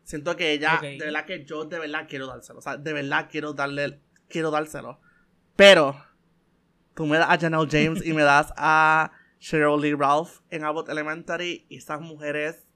[0.04, 0.80] Siento que ella.
[0.82, 2.60] De verdad que yo de verdad quiero dárselo.
[2.60, 4.00] O sea, de verdad quiero darle.
[4.28, 5.00] Quiero dárselo.
[5.56, 6.04] Pero.
[6.94, 10.90] Tú me das a Janelle James y me das a Cheryl Lee Ralph en Abbott
[10.90, 11.66] Elementary.
[11.70, 12.68] Y esas mujeres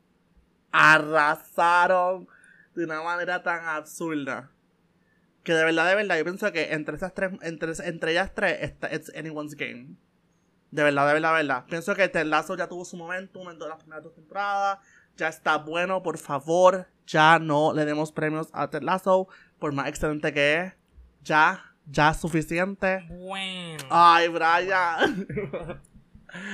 [0.72, 2.28] arrasaron
[2.76, 4.52] de una manera tan absurda.
[5.44, 8.58] Que de verdad, de verdad, yo pienso que entre esas tres, entre, entre ellas tres,
[8.62, 9.96] está, it's anyone's game.
[10.70, 11.66] De verdad, de verdad, de verdad.
[11.68, 14.80] Pienso que Ted Lasso ya tuvo su momento en todas las primeras dos temporadas.
[15.18, 16.88] Ya está bueno, por favor.
[17.08, 19.28] Ya no le demos premios a Ted Lasso,
[19.60, 20.74] por más excelente que es.
[21.24, 23.06] Ya, ya es suficiente.
[23.10, 23.84] Bueno.
[23.90, 25.28] Ay, Brian.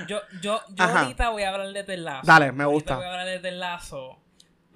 [0.08, 1.02] Yo, yo, yo Ajá.
[1.04, 2.26] ahorita voy a hablar de Ted Lasso.
[2.26, 2.96] Dale, me Ahorita gusta.
[2.96, 4.20] voy a hablar de Ted Lasso.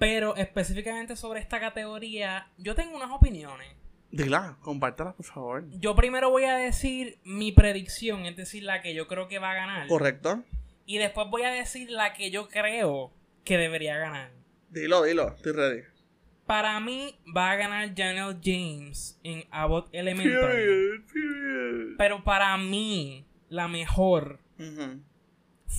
[0.02, 3.68] Pero específicamente sobre esta categoría, yo tengo unas opiniones.
[4.10, 5.64] Dila, compártela, por favor.
[5.78, 9.52] Yo primero voy a decir mi predicción, es decir, la que yo creo que va
[9.52, 9.86] a ganar.
[9.86, 10.42] Correcto.
[10.86, 13.12] Y después voy a decir la que yo creo
[13.44, 14.32] que debería ganar.
[14.70, 15.82] Dilo, dilo, estoy ready.
[16.46, 20.34] Para mí va a ganar Janelle James en Abbott Elementary.
[20.34, 21.96] Period, period.
[21.96, 24.40] Pero para mí, la mejor.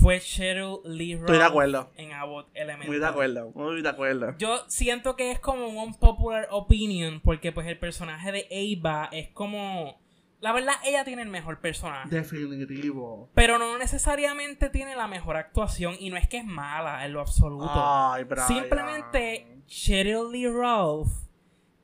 [0.01, 1.91] Fue Cheryl Lee Estoy de acuerdo.
[1.95, 2.89] en Abbott Elementary.
[2.89, 4.35] Muy de acuerdo, muy de acuerdo.
[4.37, 9.29] Yo siento que es como un unpopular opinion porque pues el personaje de Ava es
[9.29, 10.01] como...
[10.41, 12.09] La verdad, ella tiene el mejor personaje.
[12.09, 13.29] Definitivo.
[13.33, 17.21] Pero no necesariamente tiene la mejor actuación y no es que es mala en lo
[17.21, 17.71] absoluto.
[17.73, 18.47] Ay, Brian.
[18.47, 21.07] Simplemente Cheryl Lee Ralph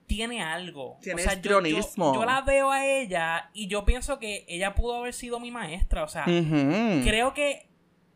[0.07, 0.97] tiene algo.
[1.01, 2.13] Tiene o sea, yo, histrionismo.
[2.15, 5.51] yo- yo la veo a ella y yo pienso que ella pudo haber sido mi
[5.51, 6.03] maestra.
[6.03, 7.68] O sea, creo que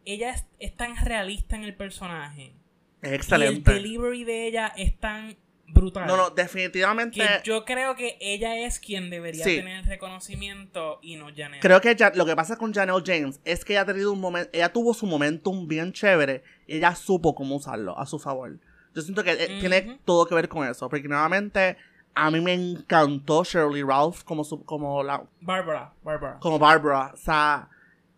[0.05, 2.53] ella es, es tan realista en el personaje.
[3.01, 3.73] Es Y el excelente.
[3.73, 5.35] delivery de ella es tan
[5.67, 6.05] brutal.
[6.07, 7.17] No, no, definitivamente.
[7.19, 9.55] que yo creo que ella es quien debería Sí.
[9.57, 11.61] tener el reconocimiento y no Janet.
[11.61, 14.19] Creo que ya- lo que pasa con Janelle James es que ella ha tenido un
[14.21, 18.59] momento, ella tuvo su momentum bien chévere y ella supo cómo usarlo a su favor.
[18.95, 19.59] Yo siento que eh, Ujú.
[19.59, 21.75] tiene todo que ver con eso, porque nuevamente
[22.15, 26.37] a mí me encantó Shirley Ralph como su, como la Barbara, Barbara.
[26.39, 27.67] como Barbara, o sea,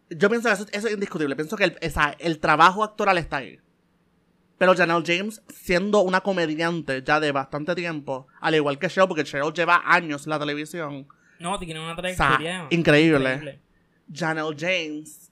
[0.09, 1.75] yo pienso que eso, eso es indiscutible, pienso que
[2.19, 3.59] el, trabajo actoral está ahí.
[4.57, 9.25] Pero Janelle James, siendo una comediante ya de bastante tiempo, al igual que Cheryl, porque
[9.25, 11.07] Cheryl lleva años en la televisión,
[11.39, 12.67] No, tiene una o sea, trayectoria.
[12.69, 13.59] increíble.
[14.13, 15.31] Janelle James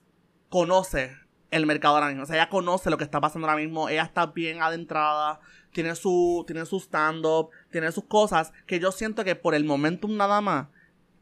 [0.50, 1.16] conoce
[1.50, 2.24] el mercado ahora mismo.
[2.24, 3.88] O sea, ella conoce lo que está pasando ahora mismo.
[3.88, 5.40] Ella está bien adentrada.
[5.72, 7.50] Tiene su, tiene su stand-up.
[7.70, 8.52] Tiene sus cosas.
[8.66, 10.66] Que yo siento que por el momentum nada más.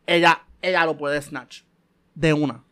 [0.06, 1.62] Ella, ella lo puede snatch.
[2.14, 2.64] De una.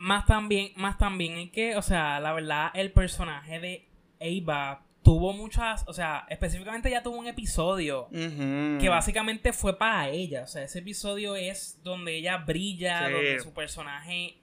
[0.00, 3.88] Más también, más también es que, o sea, la verdad, el personaje de
[4.18, 10.44] Ava tuvo muchas, o sea, específicamente ella tuvo un episodio que básicamente fue para ella.
[10.44, 13.12] O sea, ese episodio es donde ella brilla, Sí.
[13.12, 14.38] donde su personaje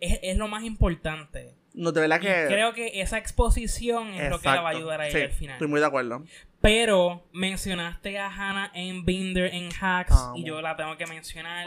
[0.00, 1.54] es, lo más importante.
[1.74, 2.46] No, de verdad que.
[2.48, 5.56] creo que esa exposición es lo que la va a ayudar a ella al final.
[5.56, 6.24] Estoy muy de acuerdo.
[6.62, 11.66] Pero mencionaste a Hannah en Binder en Hacks y yo la tengo que mencionar.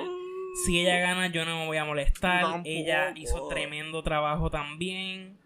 [0.65, 2.61] Si ella gana, yo no me voy a molestar.
[2.65, 5.37] Ella hizo tremendo trabajo también.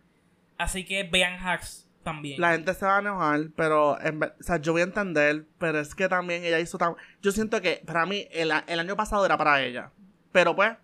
[0.58, 2.40] Así que vean Hacks también.
[2.40, 3.98] La gente se va a enojar, pero o
[4.40, 6.96] sea, yo voy a entender, pero es que también ella hizo tan...
[7.22, 9.92] Yo siento que para mí el, el año pasado era para ella.
[10.32, 10.78] Pero pues,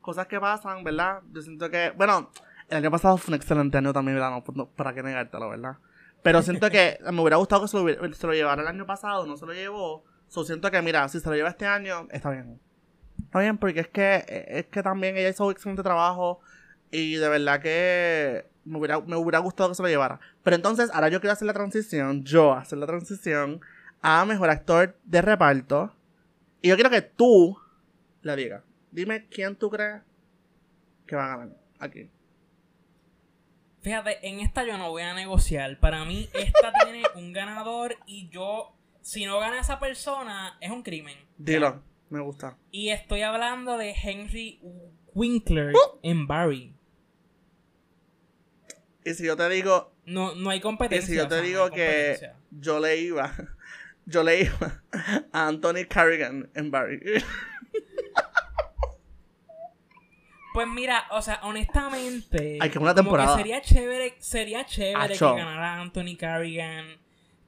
[0.00, 1.20] cosas que pasan, ¿verdad?
[1.32, 2.30] Yo siento que, bueno,
[2.68, 4.42] el año pasado fue un excelente año también, ¿verdad?
[4.54, 5.76] No, para qué negártelo, ¿verdad?
[6.22, 9.46] Pero siento que me hubiera gustado que se lo, llevara el año pasado, no se
[9.46, 10.04] lo llevó.
[10.28, 12.60] So, siento que, mira, si se lo lleva este año, está bien.
[13.24, 16.40] Está bien, porque es que, es que también ella hizo un excelente trabajo
[16.90, 20.20] y de verdad que me hubiera, me hubiera gustado que se lo llevara.
[20.42, 23.60] Pero entonces, ahora yo quiero hacer la transición, yo hacer la transición
[24.00, 25.94] a mejor actor de reparto.
[26.62, 27.58] Y yo quiero que tú
[28.22, 28.62] la digas.
[28.90, 30.02] Dime quién tú crees
[31.06, 32.10] que va a ganar aquí.
[33.80, 35.78] Fíjate, en esta yo no voy a negociar.
[35.78, 40.82] Para mí, esta tiene un ganador y yo, si no gana esa persona, es un
[40.82, 41.16] crimen.
[41.36, 42.56] Dilo, me gusta.
[42.70, 44.60] Y estoy hablando de Henry
[45.14, 45.98] Winkler uh.
[46.02, 46.74] en Barry.
[49.04, 49.92] Y si yo te digo.
[50.06, 51.04] No, no hay competencia.
[51.04, 52.18] Y si yo te digo que
[52.50, 53.32] yo le iba.
[54.10, 54.82] Yo le iba
[55.32, 56.98] a Anthony Carrigan en Barry.
[60.54, 62.58] Pues mira, o sea, honestamente.
[62.60, 63.36] Hay que una temporada.
[63.36, 66.98] sería chévere, sería chévere que ganara Anthony Carrigan.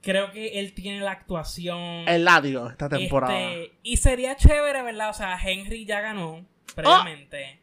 [0.03, 2.09] Creo que él tiene la actuación.
[2.09, 3.39] El ladio esta temporada.
[3.39, 5.11] Este, y sería chévere, ¿verdad?
[5.11, 7.61] O sea, Henry ya ganó previamente.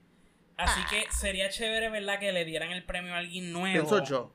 [0.57, 2.19] Así que sería chévere, ¿verdad?
[2.19, 3.73] Que le dieran el premio a alguien nuevo.
[3.73, 4.33] Pienso yo.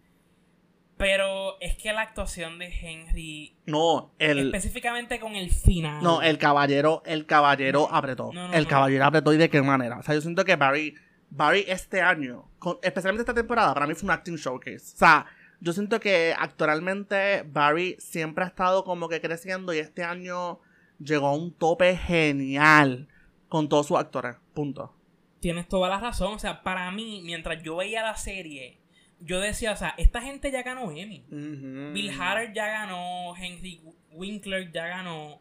[0.96, 3.56] Pero es que la actuación de Henry.
[3.66, 4.46] No, el.
[4.46, 6.02] Específicamente con el final.
[6.02, 8.30] No, el caballero, el caballero apretó.
[8.52, 9.98] el caballero apretó y de qué manera.
[9.98, 10.94] O sea, yo siento que Barry.
[11.34, 12.50] Barry este año,
[12.82, 14.92] especialmente esta temporada, para mí fue un acting showcase.
[14.94, 15.24] O sea,
[15.62, 20.58] yo siento que actualmente Barry siempre ha estado como que creciendo y este año
[20.98, 23.06] llegó a un tope genial
[23.48, 24.34] con todos sus actores.
[24.54, 24.92] Punto.
[25.38, 26.34] Tienes toda la razón.
[26.34, 28.80] O sea, para mí, mientras yo veía la serie,
[29.20, 31.24] yo decía, o sea, esta gente ya ganó Emmy.
[31.28, 35.40] Bill Hader ya ganó, Henry Winkler ya ganó.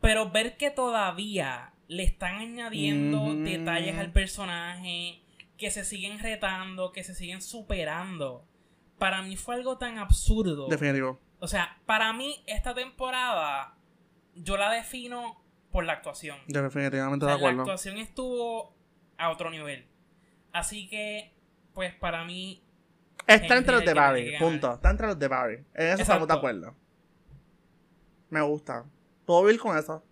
[0.00, 5.20] Pero ver que todavía le están añadiendo detalles al personaje,
[5.58, 8.47] que se siguen retando, que se siguen superando.
[8.98, 10.68] Para mí fue algo tan absurdo.
[10.68, 11.20] Definitivo.
[11.40, 13.76] O sea, para mí esta temporada
[14.34, 15.40] yo la defino
[15.70, 16.38] por la actuación.
[16.46, 17.58] definitivamente de acuerdo.
[17.58, 18.74] La actuación estuvo
[19.16, 19.86] a otro nivel.
[20.52, 21.34] Así que,
[21.74, 22.62] pues para mí...
[23.26, 24.74] Está entre los de Barry, punto.
[24.74, 25.64] Está entre los de Barry.
[25.74, 26.74] En eso estamos de acuerdo.
[28.30, 28.84] Me gusta.
[29.26, 30.02] Puedo vivir con eso.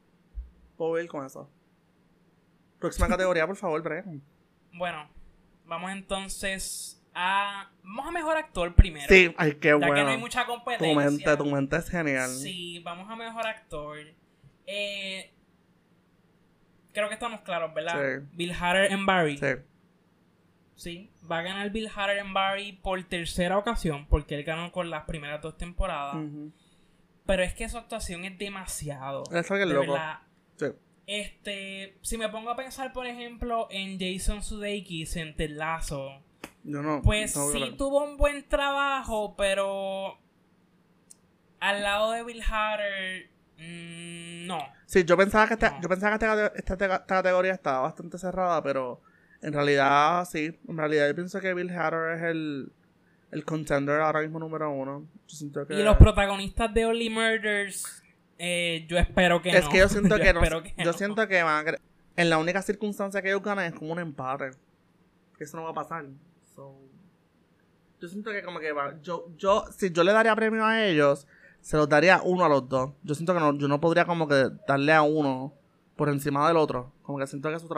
[0.77, 1.51] Puedo vivir con eso.
[2.79, 4.23] Próxima categoría, por favor, Brian.
[4.73, 5.09] Bueno,
[5.65, 7.71] vamos entonces a.
[7.83, 9.07] Vamos a mejor actor primero.
[9.09, 9.95] Sí, ay, qué ya bueno.
[9.95, 10.89] que no hay mucha competencia.
[10.89, 12.29] Tu mente, tu mente es genial.
[12.29, 13.99] Sí, vamos a mejor actor.
[14.67, 15.33] Eh,
[16.93, 17.95] creo que estamos claros, ¿verdad?
[17.95, 18.29] Sí.
[18.33, 19.39] Bill Hader en Barry.
[19.39, 19.47] Sí.
[20.75, 24.91] Sí, va a ganar Bill Hader en Barry por tercera ocasión, porque él ganó con
[24.91, 26.17] las primeras dos temporadas.
[27.25, 29.25] Pero es que su actuación es demasiado.
[29.33, 29.99] Eso que es loco.
[30.57, 30.67] Sí.
[31.07, 36.23] Este, si me pongo a pensar, por ejemplo, en Jason Sudeikis en Telazo.
[36.67, 37.01] Yo no.
[37.03, 40.19] Pues sí tuvo un buen trabajo, pero
[41.61, 44.59] al lado de Bill Hader Mm, no.
[44.85, 49.01] Sí, yo pensaba que, esta, yo pensaba que esta, categoría estaba bastante cerrada, pero
[49.43, 50.59] en realidad sí.
[50.69, 52.73] En realidad yo pienso que Bill Hader es el,
[53.33, 55.07] el contender ahora mismo número uno.
[55.71, 58.03] Y los protagonistas de Only Murders,
[58.39, 59.59] eh, yo espero que no.
[59.59, 60.43] Es que yo siento que, no,
[60.77, 61.79] Yo siento que van a
[62.17, 64.51] En la única circunstancia que ellos ganan es como un empate.
[65.37, 66.05] Que eso no va a pasar.
[66.57, 71.27] Yo siento que como que va, yo, yo, si yo le daría premio a ellos,
[71.61, 72.93] se los daría uno a los dos.
[73.03, 75.55] Yo siento que no, yo no podría como que darle a uno
[75.97, 76.93] por encima del otro.
[77.03, 77.69] Como que siento que su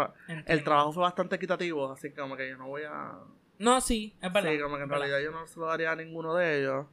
[0.46, 3.18] el trabajo fue bastante equitativo, así que como que yo no voy a...
[3.58, 4.50] No, sí, es verdad.
[4.50, 6.86] Sí, como que en realidad yo no se lo daría a ninguno de ellos.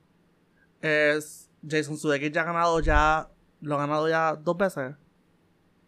[0.82, 3.30] Es Jason Sudeikis ya ha ganado ya,
[3.62, 4.96] lo ha ganado ya dos veces.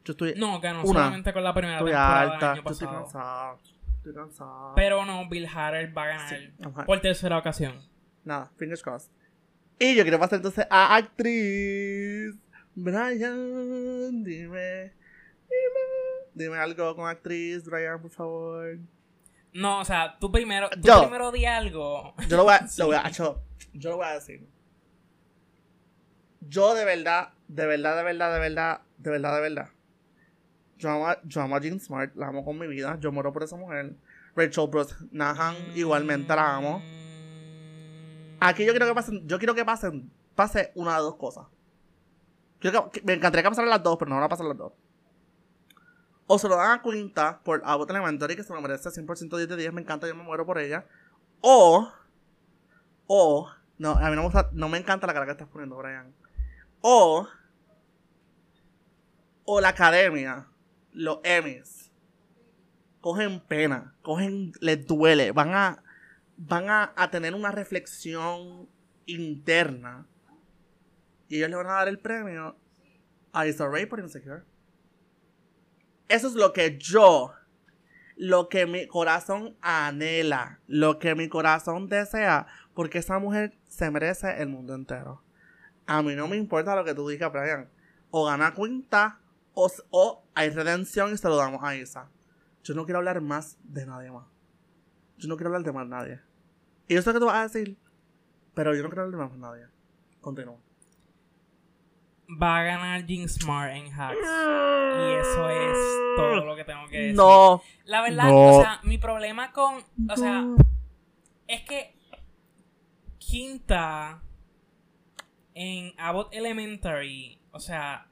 [0.04, 0.34] Yo estoy...
[0.38, 2.92] No, ganó solamente con la primera estoy temporada alta, del año pasado.
[2.92, 3.60] Estoy cansado,
[4.10, 4.74] estoy cansado.
[4.76, 7.82] Pero no, Bill Hader va a ganar por tercera ocasión.
[8.24, 9.12] Nada, fingers crossed.
[9.80, 12.36] Y yo quiero pasar entonces a actriz.
[12.76, 14.94] Brian, dime.
[15.50, 15.88] Dime.
[16.34, 18.78] Dime algo con actriz, Brian, por favor.
[19.54, 22.14] No, o sea, tú primero, tú yo, primero di algo.
[22.28, 23.42] Yo lo voy a, lo voy a, yo,
[23.74, 24.48] yo lo voy a decir.
[26.42, 29.70] Yo de verdad, de verdad, de verdad, de verdad, de verdad, de verdad.
[30.78, 33.44] Yo amo, yo amo a Jean Smart, la amo con mi vida, yo muero por
[33.44, 33.96] esa mujer.
[34.36, 36.82] Rachel Brosnahan, igualmente la amo.
[38.40, 41.48] Aquí yo quiero que pasen, yo quiero que pasen, pase una de dos cosas.
[43.04, 44.74] me encantaría que pasaran las dos, pero no van a pasar las dos.
[46.28, 49.50] O se lo dan a Quinta por Abbott Elementary, que se me merece 100% 10
[49.50, 50.86] de 10, me encanta, yo me muero por ella.
[51.42, 51.92] O,
[53.08, 55.78] o, no, a mí no me gusta, no me encanta la cara que estás poniendo,
[55.78, 56.14] Brian.
[56.82, 57.28] O,
[59.46, 60.48] o la academia,
[60.98, 61.92] los Emmys,
[63.02, 65.84] cogen pena, cogen, les duele, van a,
[66.38, 68.68] van a, a tener una reflexión
[69.06, 70.08] interna
[71.30, 72.58] y ellos le van a dar el premio
[73.32, 74.42] a Issa Rae por Insecure.
[76.08, 77.34] Eso es lo que yo,
[78.16, 84.42] lo que mi corazón anhela, lo que mi corazón desea, porque esa mujer se merece
[84.42, 85.22] el mundo entero.
[85.86, 87.70] A mí no me importa lo que tú digas, Brian.
[88.10, 89.20] O gana cuenta,
[89.58, 92.10] o, o hay redención y se lo damos a Isa.
[92.64, 94.26] Yo no quiero hablar más de nadie más.
[95.18, 96.20] Yo no quiero hablar de más nadie.
[96.88, 97.78] Y yo sé que tú vas a decir,
[98.54, 99.66] pero yo no quiero hablar de más nadie.
[100.22, 100.58] Continúa
[102.30, 104.18] va a ganar Jean Smart en Hacks.
[104.18, 105.78] Y eso es
[106.16, 107.16] todo lo que tengo que decir.
[107.16, 107.62] No.
[107.86, 109.84] La verdad, o sea, mi problema con.
[110.10, 110.46] O sea,
[111.48, 111.96] es que.
[113.18, 114.22] Quinta.
[115.54, 117.40] En Abbott Elementary.
[117.52, 118.07] O sea.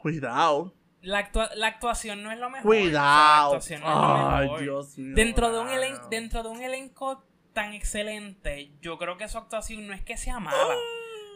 [0.00, 0.74] Cuidado.
[1.02, 2.66] La, la actuación no es lo mejor.
[2.66, 3.00] Cuidado.
[3.00, 4.60] la actuación no es lo mejor.
[4.62, 9.38] Dios mío, dentro, de un dentro de un elenco tan excelente, yo creo que su
[9.38, 10.74] actuación no es que sea mala.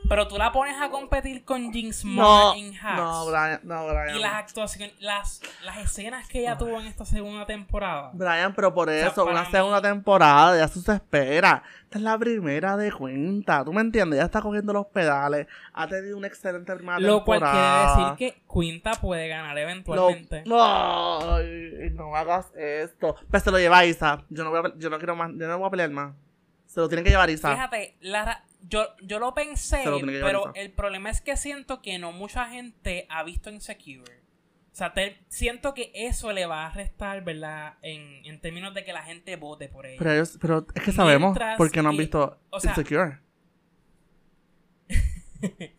[0.09, 2.97] Pero tú la pones a competir con Jinx no, Hacks.
[2.97, 4.17] No, Brian, no, Brian.
[4.17, 8.11] Y las actuaciones, las, las escenas que ella tuvo en esta segunda temporada.
[8.13, 11.63] Brian, pero por eso, una segunda temporada, ya se espera.
[11.85, 13.65] Esta es la primera de cuenta.
[13.65, 14.19] ¿Tú me entiendes?
[14.19, 15.47] Ya está cogiendo los pedales.
[15.73, 20.43] Ha tenido una excelente primera Lo cual quiere decir que Quinta puede ganar eventualmente.
[20.47, 21.39] No, no,
[21.93, 23.17] no hagas esto.
[23.31, 24.25] Pues se lo lleva Isa.
[24.29, 26.15] Yo no, voy a, yo no quiero más, yo no voy a pelear más.
[26.67, 27.53] Se lo tienen que llevar Isa.
[27.53, 32.47] Fíjate, la, yo, yo lo pensé, pero el problema es que siento que no mucha
[32.47, 34.25] gente ha visto Insecure.
[34.73, 34.93] O sea,
[35.29, 37.75] siento que eso le va a restar, ¿verdad?
[37.83, 39.99] En, en términos de que la gente vote por ella.
[39.99, 43.19] Pero, pero es que sabemos porque no han visto Insecure.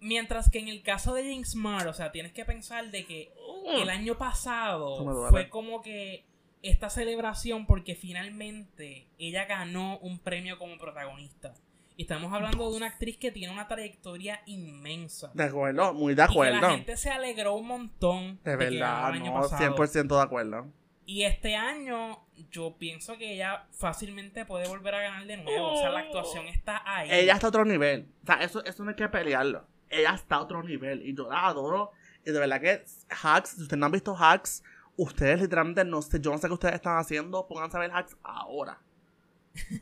[0.00, 3.32] Mientras que en el caso de Jinx Smart, o sea, tienes que pensar de que
[3.80, 6.24] el año pasado fue como que
[6.62, 11.54] esta celebración porque finalmente ella ganó un premio como protagonista.
[11.98, 15.30] Y estamos hablando de una actriz que tiene una trayectoria inmensa.
[15.32, 16.58] De acuerdo, muy de acuerdo.
[16.58, 18.38] Y la gente se alegró un montón.
[18.44, 20.66] De, verdad, no, 100% de acuerdo.
[21.06, 25.72] Y este año yo pienso que ella fácilmente puede volver a ganar de nuevo.
[25.72, 27.08] O sea, la actuación está ahí.
[27.10, 28.08] Ella está a otro nivel.
[28.24, 29.66] O sea, eso, eso no hay que pelearlo.
[29.88, 31.00] Ella está a otro nivel.
[31.06, 31.92] Y yo la adoro.
[32.26, 34.62] Y de verdad que Hacks, si ustedes no han visto Hacks,
[34.96, 37.46] ustedes literalmente no sé, yo no sé qué ustedes están haciendo.
[37.46, 38.80] Pónganse a ver Hacks ahora.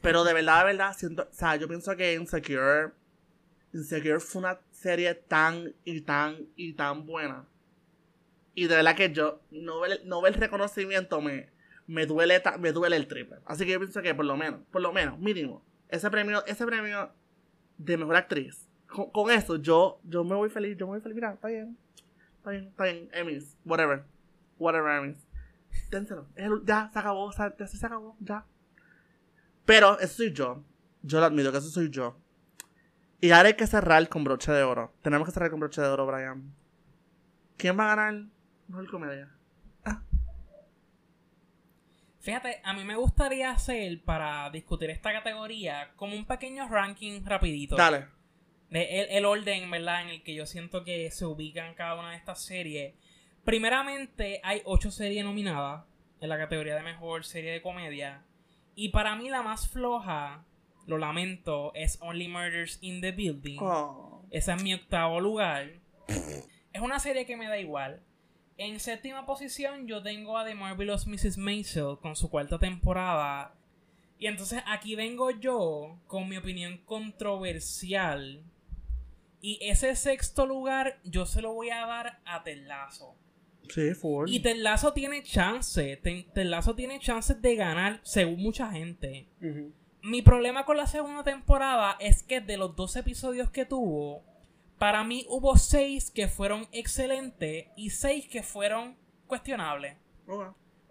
[0.02, 2.92] Pero de verdad, de verdad, siento, o sea, yo pienso que Insecure,
[3.72, 7.44] Insecure fue una serie tan y tan y tan buena.
[8.54, 11.48] Y de verdad que yo, no ver, no el reconocimiento me,
[11.86, 13.38] me, duele, me duele el triple.
[13.44, 16.64] Así que yo pienso que por lo menos, por lo menos, mínimo, ese premio, ese
[16.64, 17.10] premio
[17.78, 21.16] de mejor actriz, con, eso yo, yo me voy feliz, yo me voy feliz.
[21.16, 21.76] Mira, está bien,
[22.36, 24.04] está bien, está bien, Emmys, whatever,
[24.58, 25.26] whatever Emmys.
[25.90, 26.28] Ténselo,
[26.64, 28.46] ya se acabó, ya se acabó, ya.
[29.64, 30.62] Pero eso soy yo.
[31.02, 32.16] Yo lo admito que eso soy yo.
[33.20, 34.92] Y ahora hay que cerrar con broche de oro.
[35.02, 36.54] Tenemos que cerrar con broche de oro, Brian.
[37.56, 38.24] ¿Quién va a ganar
[38.68, 39.30] mejor comedia?
[39.84, 40.02] Ah.
[42.20, 47.76] Fíjate, a mí me gustaría hacer para discutir esta categoría como un pequeño ranking rapidito.
[47.76, 48.08] Dale.
[48.70, 50.02] De el, el, orden, ¿verdad?
[50.02, 52.94] En el que yo siento que se ubican cada una de estas series.
[53.44, 55.84] Primeramente, hay ocho series nominadas
[56.20, 58.22] en la categoría de mejor serie de comedia.
[58.74, 60.44] Y para mí la más floja,
[60.86, 63.58] lo lamento, es Only Murders in the Building.
[63.60, 64.24] Oh.
[64.30, 65.70] Ese es mi octavo lugar.
[66.08, 68.02] es una serie que me da igual.
[68.56, 71.38] En séptima posición yo tengo a The Marvelous Mrs.
[71.38, 73.54] Maisel con su cuarta temporada.
[74.18, 78.42] Y entonces aquí vengo yo con mi opinión controversial.
[79.40, 83.16] Y ese sexto lugar yo se lo voy a dar a Telazo.
[83.68, 84.28] Sí, Ford.
[84.28, 86.00] Y Telazo tiene chance.
[86.32, 89.28] Telazo tiene chances de ganar, según mucha gente.
[90.02, 94.22] Mi problema con la segunda temporada es que de los dos episodios que tuvo,
[94.78, 98.96] para mí hubo seis que fueron excelentes y seis que fueron
[99.26, 99.96] cuestionables.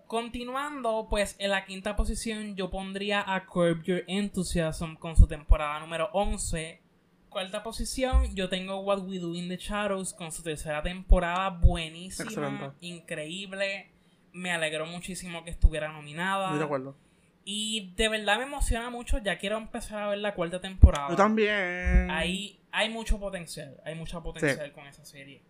[0.07, 5.80] Continuando, pues en la quinta posición yo pondría a Curb Your Enthusiasm con su temporada
[5.80, 6.82] número 11
[7.34, 12.75] cuarta posición, yo tengo What We Do in the Shadows con su tercera temporada buenísima,
[12.79, 13.91] increíble.
[14.31, 16.55] Me alegró muchísimo que estuviera nominada.
[16.57, 16.95] De acuerdo.
[17.45, 19.17] Y de verdad me emociona mucho.
[19.17, 21.09] Ya quiero empezar a ver la cuarta temporada.
[21.09, 22.09] Yo también.
[22.09, 23.81] Ahí hay mucho potencial.
[23.86, 25.43] Hay mucho potencial con esa serie.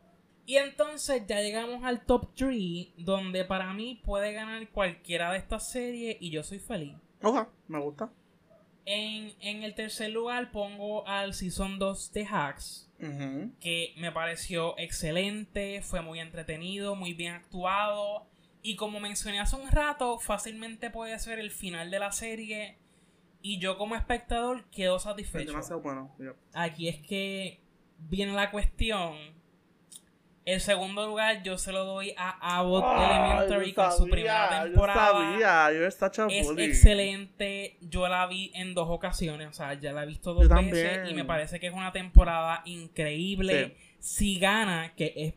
[0.45, 5.71] Y entonces ya llegamos al top 3, donde para mí puede ganar cualquiera de estas
[5.71, 6.95] series y yo soy feliz.
[7.21, 8.11] Oja, me gusta.
[8.85, 12.89] En, el tercer lugar pongo al Season 2 de Hacks,
[13.59, 18.27] que me pareció excelente, fue muy entretenido, muy bien actuado.
[18.61, 22.77] Y como mencioné hace un rato, fácilmente puede ser el final de la serie.
[23.41, 25.59] Y yo como espectador quedo satisfecho.
[25.81, 26.15] bueno.
[26.53, 27.59] Aquí es que
[27.99, 29.15] viene la cuestión
[30.45, 35.37] el segundo lugar yo se lo doy a Abbott Elementary con su primera temporada.
[35.37, 35.71] Yo sabía,
[36.27, 37.77] es excelente.
[37.81, 41.13] Yo la vi en dos ocasiones, o sea, ya la he visto dos veces y
[41.13, 43.75] me parece que es una temporada increíble.
[43.99, 45.33] Si gana, que es,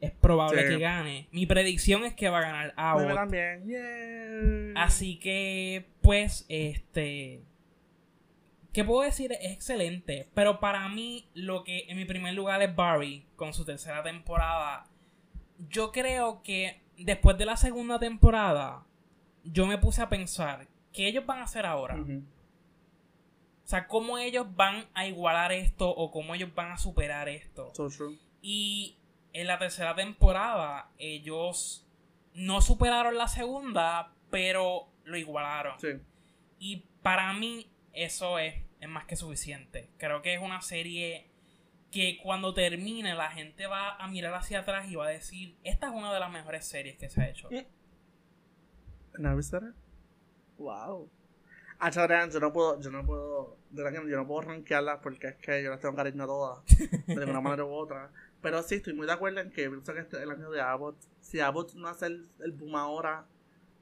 [0.00, 1.28] es probable que gane.
[1.30, 3.14] Mi predicción es que va a ganar Abbott.
[3.14, 4.72] también.
[4.76, 7.42] Así que, pues, este
[8.78, 9.32] ¿Qué puedo decir?
[9.32, 10.28] Es excelente.
[10.34, 14.86] Pero para mí, lo que en mi primer lugar es Barry, con su tercera temporada.
[15.68, 18.86] Yo creo que después de la segunda temporada,
[19.42, 21.96] yo me puse a pensar, ¿qué ellos van a hacer ahora?
[21.96, 22.22] O
[23.64, 27.72] sea, ¿cómo ellos van a igualar esto o cómo ellos van a superar esto?
[28.42, 28.96] Y
[29.32, 31.84] en la tercera temporada, ellos
[32.32, 35.74] no superaron la segunda, pero lo igualaron.
[36.60, 39.90] Y para mí, eso es es más que suficiente.
[39.98, 41.26] Creo que es una serie
[41.90, 45.88] que cuando termine la gente va a mirar hacia atrás y va a decir, esta
[45.88, 47.48] es una de las mejores series que se ha hecho.
[49.18, 49.34] ¿No
[50.58, 51.10] Wow.
[51.80, 55.62] Ah, yo no puedo, yo no puedo, de yo no puedo rankearlas porque es que
[55.62, 58.10] yo las tengo cariño a todas, de una manera u otra.
[58.42, 60.60] Pero sí, estoy muy de acuerdo en que pienso que este es el año de
[60.60, 60.96] Abbott.
[61.20, 63.26] Si Abbott no hace el, el boom ahora,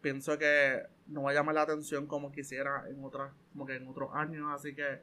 [0.06, 3.88] pienso que no va a llamar la atención como quisiera en otras, como que en
[3.88, 5.00] otros años, así que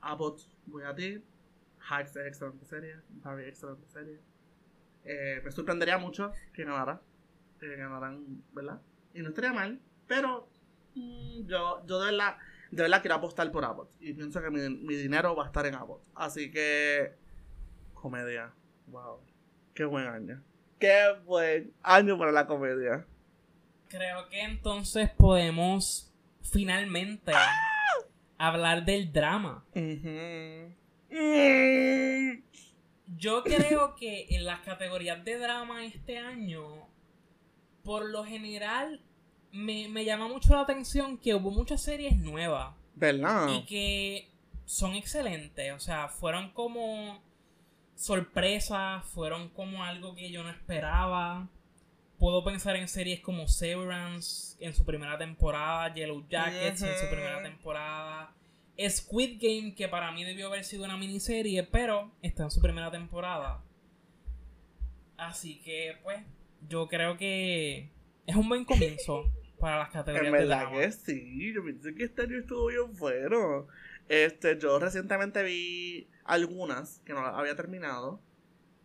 [0.00, 1.22] Abbott voy a ti,
[1.90, 4.18] Hacks es excelente serie, Barry excelente serie.
[5.04, 7.02] Eh, me sorprendería mucho que ganara,
[7.60, 8.80] que ganaran, ¿verdad?
[9.12, 10.48] Y no estaría mal, pero
[10.94, 12.38] mm, yo, yo de verdad,
[12.70, 15.66] de verdad quiero apostar por Abbott y pienso que mi, mi dinero va a estar
[15.66, 17.12] en Abbott, así que
[17.92, 18.54] comedia,
[18.86, 19.20] wow,
[19.74, 20.42] qué buen año,
[20.78, 23.06] qué buen año para la comedia.
[23.88, 26.12] Creo que entonces podemos
[26.42, 27.32] finalmente
[28.38, 29.64] hablar del drama.
[33.18, 36.88] Yo creo que en las categorías de drama este año,
[37.84, 39.00] por lo general,
[39.52, 42.74] me, me llama mucho la atención que hubo muchas series nuevas.
[42.94, 43.48] ¿Verdad?
[43.52, 44.30] Y que
[44.64, 45.72] son excelentes.
[45.72, 47.22] O sea, fueron como
[47.94, 51.48] sorpresas, fueron como algo que yo no esperaba.
[52.18, 57.42] Puedo pensar en series como Severance en su primera temporada, Yellow Jackets en su primera
[57.42, 58.34] temporada,
[58.88, 62.90] Squid Game, que para mí debió haber sido una miniserie, pero está en su primera
[62.90, 63.62] temporada.
[65.16, 66.22] Así que, pues,
[66.68, 67.90] yo creo que
[68.26, 70.26] es un buen comienzo para las categorías.
[70.26, 73.66] En verdad que sí, yo pienso que este año estuvo bien bueno.
[74.08, 78.20] Este, yo recientemente vi algunas que no había terminado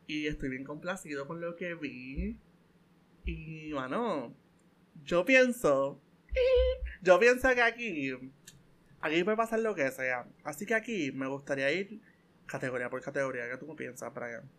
[0.08, 2.38] y estoy bien complacido con lo que vi.
[3.26, 4.34] Y bueno,
[5.04, 6.02] yo pienso,
[7.02, 8.12] yo pienso que aquí,
[9.02, 10.28] aquí puede pasar lo que sea.
[10.44, 12.02] Así que aquí me gustaría ir
[12.46, 13.50] categoría por categoría.
[13.50, 14.50] ¿Qué tú piensas, Brian?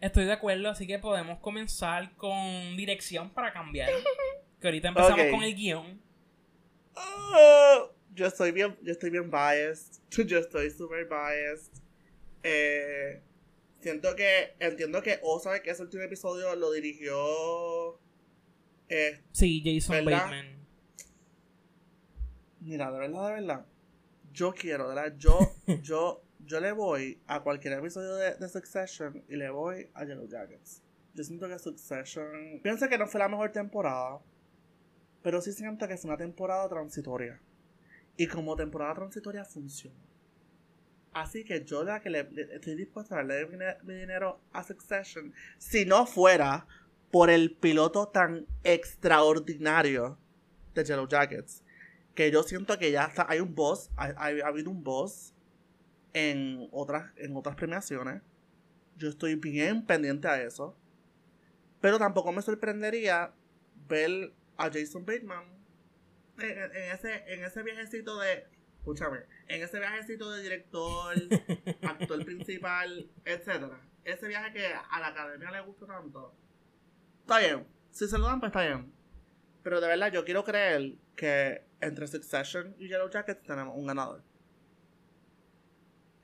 [0.00, 3.90] Estoy de acuerdo, así que podemos comenzar con dirección para cambiar.
[4.60, 6.00] Que ahorita empezamos con el guion.
[6.94, 10.00] Ah, yo estoy bien, yo estoy bien biased.
[10.26, 11.82] Yo estoy super biased.
[12.44, 13.20] Eh,
[13.82, 17.98] Siento que, entiendo que O sabe que ese último episodio lo dirigió.
[18.88, 20.62] Eh, sí, Jason Bateman.
[22.60, 23.66] Mira, de verdad, de verdad.
[24.32, 25.36] Yo quiero, de verdad, yo,
[25.82, 30.80] yo, yo le voy a cualquier episodio de, Succession y le voy a Yellow Jackets.
[31.14, 32.60] Yo siento que Succession.
[32.62, 34.20] Pienso que no fue la mejor temporada.
[35.22, 37.40] Pero sí siento que es una temporada transitoria.
[38.16, 40.11] Y como temporada transitoria funciona.
[41.12, 43.46] Así que yo la que le, estoy dispuesto a darle
[43.82, 46.66] mi, dinero a Succession, si no fuera
[47.10, 50.18] por el piloto tan extraordinario
[50.74, 51.62] de Yellow Jackets,
[52.14, 54.06] que yo siento que ya está, hay un boss, ha,
[54.46, 55.34] habido un boss
[56.14, 58.22] en otras, en otras premiaciones.
[58.96, 60.76] Yo estoy bien pendiente a eso.
[61.80, 63.32] Pero tampoco me sorprendería
[63.88, 65.44] ver a Jason Bateman
[66.38, 68.46] ese, en ese viajecito de
[68.82, 71.14] escúchame, en ese viajecito de director,
[71.82, 76.34] actor principal, etcétera, ese viaje que a la academia le gusta tanto,
[77.20, 78.92] está bien, Si se lo dan, pues está bien.
[79.62, 84.24] Pero de verdad, yo quiero creer que entre Succession y Yellow Jackets tenemos un ganador.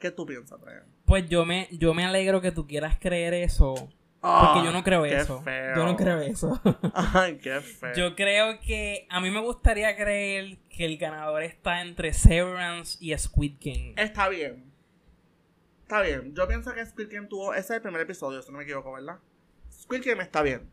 [0.00, 0.86] ¿Qué tú piensas, Brian?
[1.04, 3.88] Pues yo me, yo me alegro que tú quieras creer eso.
[4.20, 5.42] Porque yo no creo eso.
[5.42, 5.76] feo.
[5.76, 6.60] Yo no creo eso.
[6.94, 7.94] Ay, qué feo.
[7.94, 13.16] yo creo que a mí me gustaría creer que el ganador está entre Severance y
[13.16, 13.94] Squid Game.
[13.96, 14.72] Está bien.
[15.82, 16.34] Está bien.
[16.34, 17.54] Yo pienso que Squid Game tuvo.
[17.54, 19.18] Ese es el primer episodio, si no me equivoco, ¿verdad?
[19.72, 20.70] Squid Game está bien.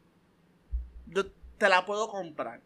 [1.05, 1.25] Yo
[1.57, 2.61] te la puedo comprar.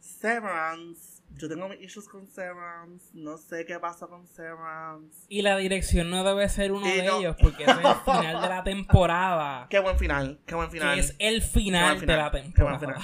[0.00, 1.15] Severance.
[1.38, 3.10] Yo tengo mis issues con Severance.
[3.12, 5.26] No sé qué pasa con Severance.
[5.28, 8.42] Y la dirección no debe ser uno Y de no- ellos, porque es el final
[8.42, 9.66] de la temporada.
[9.68, 10.40] Qué buen final.
[10.46, 10.94] Qué buen final.
[10.94, 12.78] Que es el final, de la Qué buen temporada.
[12.78, 13.02] final.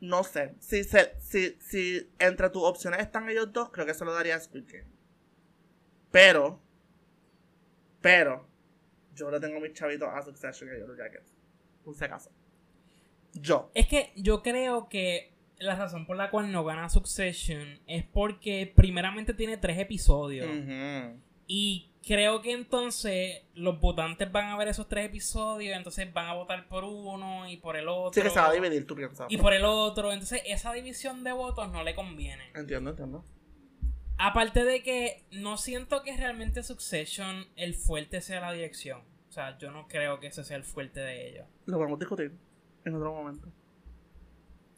[0.00, 0.54] No sé.
[0.58, 4.34] Si, se, si, si entre tus opciones están ellos dos, creo que se lo daría
[4.36, 4.90] a Squid Game.
[6.10, 6.60] Pero.
[8.00, 8.46] Pero.
[9.14, 11.26] Yo le tengo mis chavitos a Succession y a Yellow Jackets.
[11.84, 12.30] Por si acaso.
[13.34, 13.70] Yo.
[13.74, 15.31] Es que yo creo que
[15.62, 20.48] la razón por la cual no gana Succession es porque primeramente tiene tres episodios.
[21.46, 26.34] Y creo que entonces los votantes van a ver esos tres episodios, entonces van a
[26.34, 28.12] votar por uno y por el otro.
[28.12, 29.26] Sí que se va a dividir, tú piensas.
[29.30, 30.12] Y por el otro.
[30.12, 32.44] Entonces esa división de votos no le conviene.
[32.54, 33.24] Entiendo, entiendo.
[34.18, 39.00] Aparte de que no siento que realmente Succession el fuerte sea la dirección.
[39.28, 41.46] O sea, yo no creo que ese sea el fuerte de ellos.
[41.66, 42.32] Lo podemos discutir
[42.84, 43.48] en otro momento.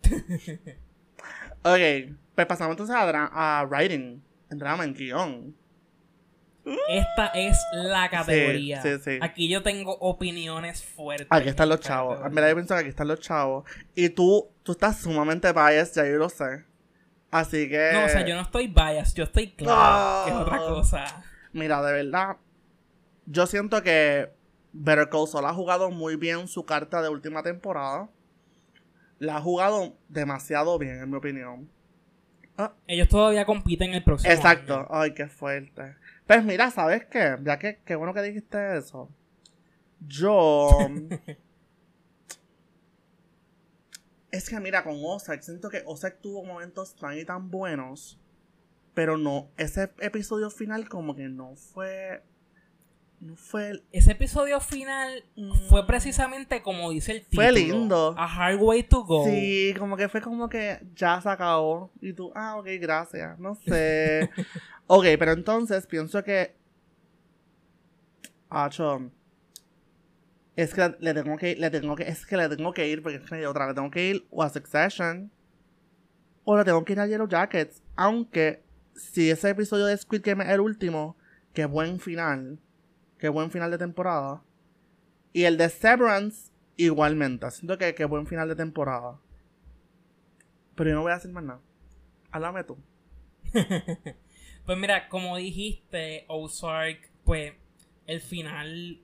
[1.63, 5.55] ok, pues pasamos entonces a, a writing, en drama, en guion.
[6.89, 8.81] Esta es la categoría.
[8.81, 9.19] sí, sí.
[9.21, 11.27] Aquí yo tengo opiniones fuertes.
[11.31, 12.15] Aquí están los chavos.
[12.15, 12.35] Categoría.
[12.35, 13.65] verdad yo pienso que aquí están los chavos.
[13.95, 16.65] Y tú, tú estás sumamente biased, ya yo lo sé.
[17.31, 17.91] Así que...
[17.93, 21.25] No, o sea, yo no estoy biased, yo estoy claro, que es otra cosa.
[21.53, 22.37] Mira, de verdad,
[23.27, 24.31] yo siento que
[24.73, 28.09] Better Call Saul ha jugado muy bien su carta de última temporada.
[29.25, 31.71] La ha jugado demasiado bien, en mi opinión.
[32.87, 34.75] Ellos todavía compiten el próximo Exacto.
[34.77, 34.89] año.
[34.91, 35.97] Ay, qué fuerte.
[36.27, 37.37] Pues mira, ¿sabes qué?
[37.43, 39.11] Ya que qué bueno que dijiste eso.
[40.07, 40.69] Yo.
[44.31, 48.21] es que mira, con Ozark, siento que Ozark tuvo momentos tan y tan buenos.
[48.93, 52.23] Pero no, ese episodio final como que no fue.
[53.25, 53.83] No fue.
[53.91, 55.53] Ese episodio final Mm.
[55.71, 57.43] fue precisamente como dice el título.
[57.43, 58.15] Fue lindo.
[58.19, 59.25] A Hard Way to Go.
[59.25, 61.91] Sí, como que fue como que ya se acabó.
[62.03, 63.39] Y tú, ah, ok, gracias.
[63.39, 64.29] No sé.
[64.89, 66.55] ok, pero entonces pienso que.
[68.51, 69.11] Acho.
[70.55, 73.03] Es que le tengo que ir, le tengo que, es que le tengo que ir,
[73.03, 75.31] porque es que otra, le tengo que ir o a Succession.
[76.45, 77.83] O le tengo que ir a Yellow Jackets.
[77.97, 78.63] Aunque,
[78.95, 81.17] si ese episodio de Squid Game es el último,
[81.55, 82.59] qué buen final.
[83.25, 84.43] Qué buen final de temporada.
[85.33, 87.51] Y el de Severance, igualmente.
[87.53, 89.19] Siento que qué buen final de temporada.
[90.75, 91.61] Pero yo no voy a decir más nada.
[92.31, 92.77] Háblame tú.
[94.67, 97.55] Pues mira, como dijiste, Ozark, pues
[98.07, 99.01] el final.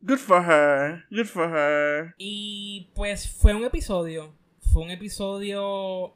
[0.00, 1.04] Good for her.
[1.10, 2.14] Good for her.
[2.16, 4.34] Y pues fue un episodio.
[4.72, 6.14] Fue un episodio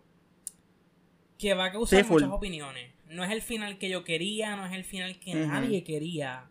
[1.37, 2.95] que va a causar muchas opiniones.
[3.11, 6.49] No es el final que yo quería, no es el final que nadie quería.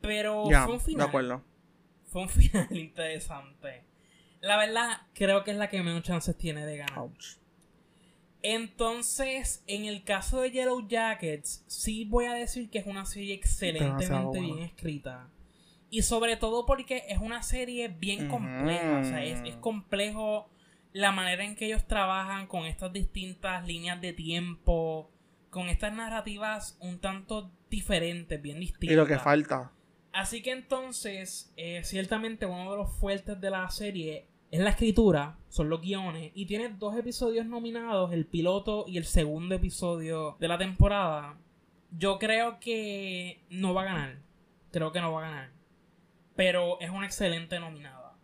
[0.00, 1.08] Pero fue un de final.
[1.08, 1.44] acuerdo.
[2.06, 3.84] Fue un final interesante.
[4.40, 6.98] La verdad, creo que es la que menos chances tiene de ganar.
[6.98, 7.36] Ouch.
[8.42, 13.34] Entonces, en el caso de Yellow Jackets, sí voy a decir que es una serie
[13.34, 15.28] excelentemente bien escrita.
[15.90, 18.98] Y sobre todo porque es una serie bien compleja.
[18.98, 20.48] O sea, es, es complejo
[20.92, 25.10] la manera en que ellos trabajan con estas distintas líneas de tiempo,
[25.50, 28.92] con estas narrativas un tanto diferentes, bien distintas.
[28.92, 29.72] Y lo que falta.
[30.12, 35.38] Así que entonces, eh, ciertamente uno de los fuertes de la serie es la escritura,
[35.48, 40.48] son los guiones, y tiene dos episodios nominados, el piloto y el segundo episodio de
[40.48, 41.38] la temporada.
[41.96, 44.18] Yo creo que no va a ganar,
[44.72, 45.50] creo que no va a ganar,
[46.34, 48.16] pero es una excelente nominada.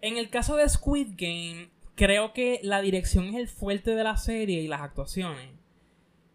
[0.00, 4.16] En el caso de Squid Game, creo que la dirección es el fuerte de la
[4.16, 5.50] serie y las actuaciones.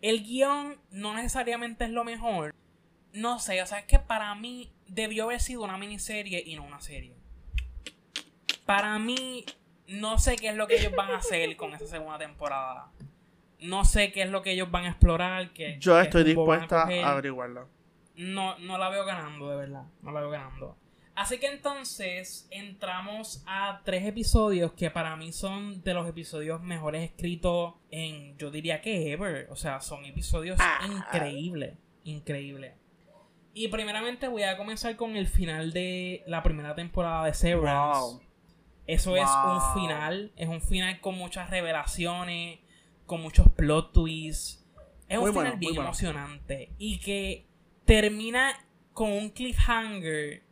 [0.01, 2.53] El guion no necesariamente es lo mejor,
[3.13, 6.63] no sé, o sea, es que para mí debió haber sido una miniserie y no
[6.63, 7.15] una serie.
[8.65, 9.45] Para mí,
[9.87, 12.91] no sé qué es lo que ellos van a hacer con esa segunda temporada.
[13.59, 15.51] No sé qué es lo que ellos van a explorar.
[15.53, 17.69] Que, Yo estoy a dispuesta a averiguarlo.
[18.15, 19.83] No, no la veo ganando, de verdad.
[20.01, 20.77] No la veo ganando.
[21.15, 27.03] Así que entonces entramos a tres episodios que para mí son de los episodios mejores
[27.03, 29.47] escritos en, yo diría que ever.
[29.49, 30.79] O sea, son episodios Ah.
[30.87, 31.73] increíbles.
[32.03, 32.73] Increíbles.
[33.57, 37.99] Y primeramente voy a comenzar con el final de la primera temporada de Severance.
[37.99, 38.21] Wow.
[38.85, 42.59] Eso es un final, es un final con muchas revelaciones,
[43.07, 44.63] con muchos plot twists.
[45.09, 47.47] Es un final bien emocionante y que
[47.85, 48.53] termina
[48.93, 50.43] con un cliffhanger.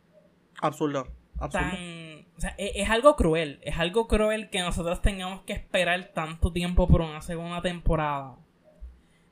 [0.60, 1.06] Absurdo.
[1.52, 3.60] Tan, o sea, es, es, algo cruel.
[3.62, 8.34] Es algo cruel que nosotros tengamos que esperar tanto tiempo por una segunda temporada.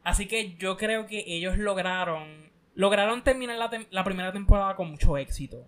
[0.05, 2.54] Así que yo creo que ellos lograron.
[2.75, 5.67] Lograron terminar la, la primera temporada con mucho éxito.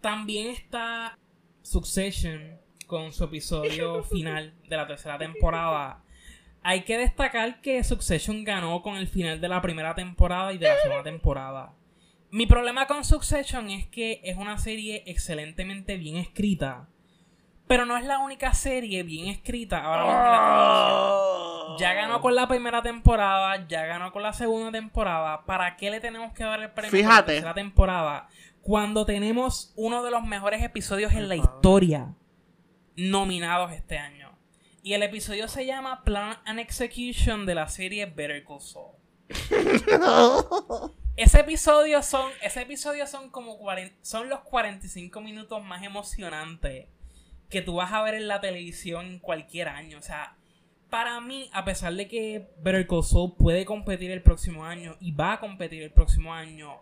[0.00, 1.18] También está
[1.62, 6.02] Succession con su episodio final de la tercera temporada.
[6.62, 10.68] Hay que destacar que Succession ganó con el final de la primera temporada y de
[10.68, 11.74] la segunda temporada.
[12.30, 16.88] Mi problema con Succession es que es una serie excelentemente bien escrita.
[17.68, 22.34] Pero no es la única serie bien escrita ahora mismo en la Ya ganó con
[22.34, 25.44] la primera temporada, ya ganó con la segunda temporada.
[25.44, 27.12] ¿Para qué le tenemos que dar el premio Fíjate.
[27.12, 28.28] la tercera temporada?
[28.62, 32.14] Cuando tenemos uno de los mejores episodios en la historia
[32.96, 34.36] nominados este año.
[34.82, 38.92] Y el episodio se llama Plan and Execution de la serie Better Call Saul.
[41.16, 43.58] ese episodio son, ese episodio son como
[44.00, 46.86] son los 45 minutos más emocionantes
[47.48, 49.98] que tú vas a ver en la televisión cualquier año.
[49.98, 50.36] O sea,
[50.90, 55.34] para mí, a pesar de que Better Call puede competir el próximo año y va
[55.34, 56.76] a competir el próximo año,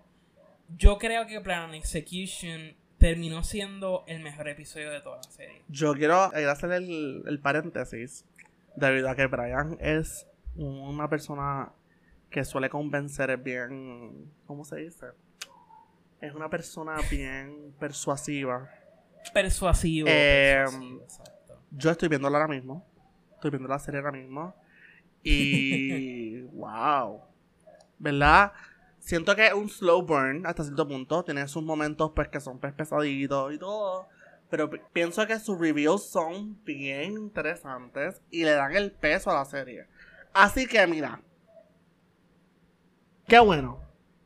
[0.77, 5.63] yo creo que Plan Execution terminó siendo el mejor episodio de toda la serie.
[5.69, 8.25] Yo quiero hacer el, el paréntesis
[8.75, 11.73] debido a que Brian es una persona
[12.31, 15.07] que suele convencer bien, ¿cómo se dice?
[16.21, 18.69] Es una persona bien persuasiva.
[19.33, 20.09] Persuasivo.
[20.11, 20.65] Eh,
[21.71, 22.87] yo estoy viéndola ahora mismo.
[23.35, 24.55] Estoy viendo la serie ahora mismo.
[25.23, 26.41] Y.
[26.53, 27.23] ¡Wow!
[27.99, 28.53] ¿Verdad?
[28.99, 31.23] Siento que es un slow burn hasta cierto punto.
[31.25, 34.09] Tiene sus momentos pues que son pues, pesaditos y todo.
[34.49, 39.45] Pero pienso que sus reviews son bien interesantes y le dan el peso a la
[39.45, 39.87] serie.
[40.33, 41.21] Así que mira.
[43.27, 43.81] Qué bueno.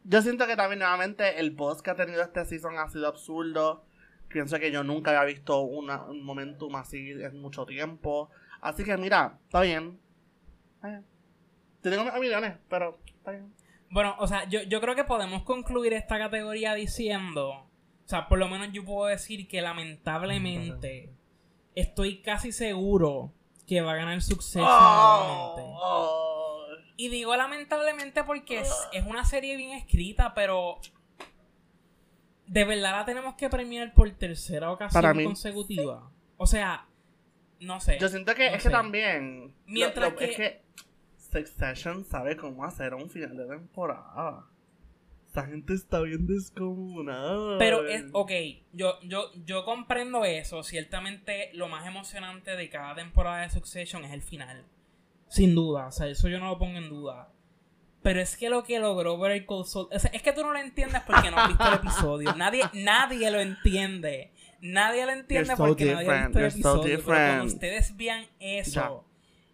[0.05, 3.85] Yo siento que también nuevamente el boss que ha tenido este season ha sido absurdo.
[4.31, 8.31] Pienso que yo nunca había visto un momentum así en mucho tiempo.
[8.61, 9.99] Así que mira, está bien.
[10.77, 11.05] Está bien.
[11.83, 13.53] Tengo millones, pero está bien.
[13.91, 17.69] Bueno, o sea, yo, yo creo que podemos concluir esta categoría diciendo, o
[18.05, 21.13] sea, por lo menos yo puedo decir que lamentablemente
[21.75, 23.33] estoy casi seguro
[23.67, 26.67] que va a ganar Succession oh,
[26.97, 30.81] Y digo lamentablemente porque es, es, una serie bien escrita, pero
[32.51, 36.11] de verdad la tenemos que premiar por tercera ocasión consecutiva.
[36.37, 36.85] O sea,
[37.61, 37.97] no sé.
[38.01, 39.55] Yo siento que es que también.
[39.67, 40.63] Mientras que
[41.17, 44.47] Succession sabe cómo hacer un final de temporada.
[45.29, 47.57] Esta gente está bien descomunada.
[47.59, 48.33] Pero es, ok,
[48.73, 50.65] yo, yo, yo comprendo eso.
[50.65, 54.67] Ciertamente lo más emocionante de cada temporada de Succession es el final.
[55.29, 57.29] Sin duda, o sea, eso yo no lo pongo en duda.
[58.03, 59.89] Pero es que lo que logró Better Call Saul...
[59.91, 62.35] es que tú no lo entiendes porque no has visto el episodio.
[62.35, 64.33] Nadie, nadie lo entiende.
[64.63, 66.99] Nadie lo entiende porque nadie ha visto el episodio.
[67.05, 69.05] pero cuando ustedes vean eso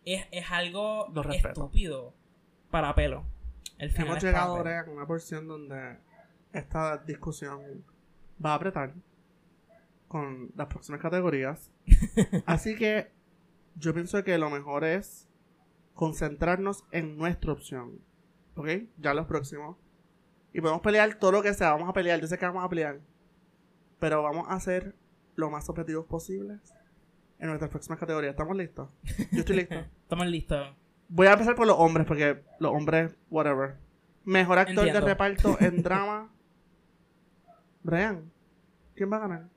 [0.05, 2.14] es, algo estúpido
[2.70, 3.24] para pelo.
[3.78, 5.99] El Hemos llegado ahora a una porción donde
[6.53, 7.84] esta discusión
[8.44, 8.94] va a apretar
[10.09, 11.70] con las próximas categorías.
[12.47, 13.11] Así que
[13.74, 15.28] yo pienso que lo mejor es
[15.94, 18.01] concentrarnos en nuestra opción.
[18.57, 18.69] ¿Ok?
[18.99, 19.77] Ya los próximos.
[20.53, 21.73] Y podemos pelear todo lo que sea.
[21.73, 22.21] Vamos a pelear.
[22.21, 23.01] Yo sé que vamos a pelear.
[24.01, 24.95] Pero vamos a ser
[25.37, 26.61] lo más objetivos posibles
[27.39, 28.31] en nuestras próximas categorías.
[28.31, 28.89] ¿Estamos listos?
[29.31, 29.75] Yo estoy listo.
[30.03, 30.75] Estamos listos.
[31.09, 33.77] Voy a empezar por los hombres, porque los hombres, whatever.
[34.25, 36.33] Mejor actor de reparto en drama.
[37.83, 38.33] Brian,
[38.95, 39.49] ¿quién va a ganar?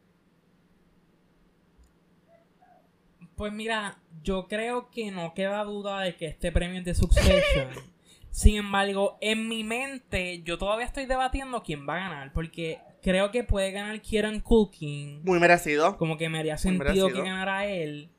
[3.35, 7.69] Pues mira, yo creo que no queda duda de que este premio es de Succession.
[8.31, 12.33] Sin embargo, en mi mente, yo todavía estoy debatiendo quién va a ganar.
[12.33, 15.23] Porque creo que puede ganar Kieran Culkin.
[15.23, 15.97] Muy merecido.
[15.97, 18.11] Como que me haría sentido que ganara él.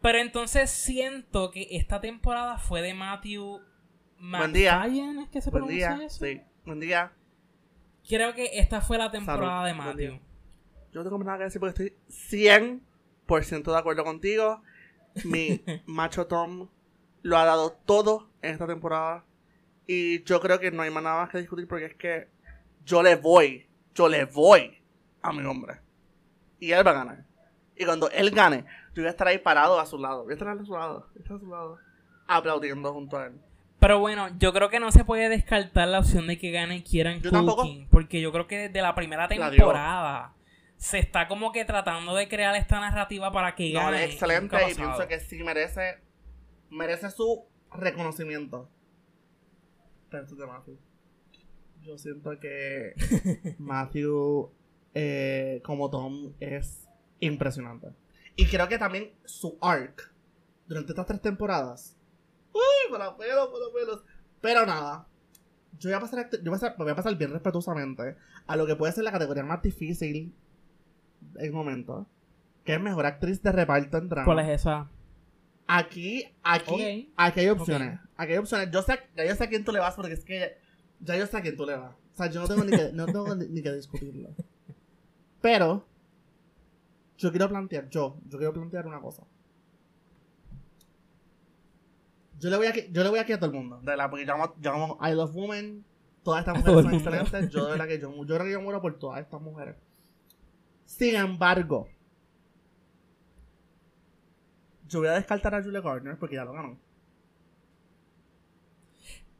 [0.00, 3.60] Pero entonces siento que esta temporada fue de Matthew
[4.18, 4.86] Buen día.
[5.22, 5.98] ¿Es que se Buen día.
[6.08, 6.40] Sí.
[6.64, 7.12] Buen día.
[8.08, 10.20] Creo que esta fue la temporada de Matthew.
[10.92, 12.80] Yo no tengo nada que decir porque estoy
[13.28, 14.62] 100% de acuerdo contigo.
[15.24, 16.68] Mi macho Tom
[17.22, 19.24] lo ha dado todo en esta temporada.
[19.86, 22.28] Y yo creo que no hay más nada más que discutir porque es que
[22.84, 23.66] yo le voy
[23.96, 24.78] yo le voy
[25.22, 25.80] a mi hombre.
[26.60, 27.24] Y él va a ganar.
[27.74, 28.64] Y cuando él gane,
[28.94, 30.24] yo voy a estar ahí parado a su lado.
[30.24, 31.08] Voy a estar a su lado.
[31.12, 31.78] Voy a estar a su lado.
[32.28, 33.40] Aplaudiendo junto a él.
[33.80, 37.20] Pero bueno, yo creo que no se puede descartar la opción de que gane Kieran
[37.20, 37.88] Culkin.
[37.88, 40.34] Porque yo creo que desde la primera temporada
[40.76, 44.04] se está como que tratando de crear esta narrativa para que No, gane.
[44.04, 46.00] es excelente y pienso que sí merece,
[46.70, 48.68] merece su reconocimiento.
[50.24, 50.78] De Matthew.
[51.82, 52.94] Yo siento que
[53.58, 54.50] Matthew
[54.94, 56.88] eh, como Tom es
[57.20, 57.88] impresionante.
[58.34, 60.12] Y creo que también su arc
[60.66, 61.96] durante estas tres temporadas.
[62.52, 64.04] Uy, para pelos, para pelos.
[64.40, 65.06] Pero nada.
[65.78, 68.66] Yo voy a pasar, yo voy a pasar, voy a pasar bien respetuosamente a lo
[68.66, 70.34] que puede ser la categoría más difícil
[71.36, 72.06] en momento.
[72.64, 74.24] Que es mejor actriz de reparto en drama.
[74.24, 74.88] ¿Cuál es esa?
[75.66, 78.00] Aquí, aquí, aquí hay opciones.
[78.16, 78.70] Hay opciones.
[78.70, 80.58] Yo sé, ya yo sé a quién tú le vas porque es que
[81.00, 81.94] ya yo sé a quién tú le vas.
[82.14, 84.30] O sea, yo no tengo ni que, no tengo ni, ni que discutirlo.
[85.40, 85.86] Pero,
[87.18, 89.22] yo quiero plantear, yo, yo quiero plantear una cosa.
[92.38, 93.78] Yo le voy aquí, yo le voy aquí a todo el mundo.
[93.78, 95.84] De verdad, porque amo I Love Women.
[96.22, 97.50] Todas estas mujeres son excelentes.
[97.50, 99.76] Yo de verdad que yo, yo creo que yo muero por todas estas mujeres.
[100.84, 101.88] Sin embargo,
[104.88, 106.78] yo voy a descartar a Julia Gardner porque ya lo ganó.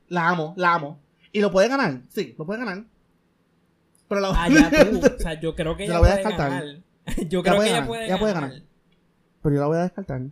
[0.08, 1.00] La amo, la amo.
[1.32, 2.02] ¿Y lo puede ganar?
[2.08, 2.84] Sí, lo puede ganar.
[4.08, 4.98] Pero la Ah, ya tú.
[4.98, 6.50] O sea, yo creo que ella la voy a puede descartar.
[6.50, 6.82] ganar.
[7.28, 7.86] Yo creo que ella
[8.18, 8.52] puede ganar.
[9.42, 10.22] Pero yo la voy a descartar.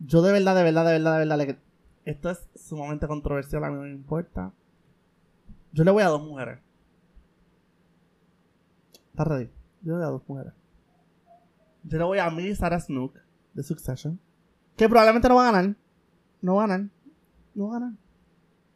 [0.00, 1.58] Yo de verdad, de verdad, de verdad, de verdad, le-
[2.04, 4.52] esto es sumamente controversial, a mí no me importa.
[5.72, 6.58] Yo le voy a dos mujeres.
[9.12, 9.50] ¿Estás ready?
[9.82, 10.52] Yo le voy a dos mujeres.
[11.84, 13.16] Yo le voy a mí Sarah Snook
[13.54, 14.18] de Succession.
[14.76, 15.74] Que probablemente no va a ganar.
[16.40, 16.88] No va a ganar.
[17.54, 17.92] No ganar.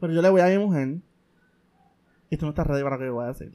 [0.01, 0.99] Pero yo le voy a mi mujer.
[2.31, 3.53] Y tú no estás ready para lo que yo voy a decir.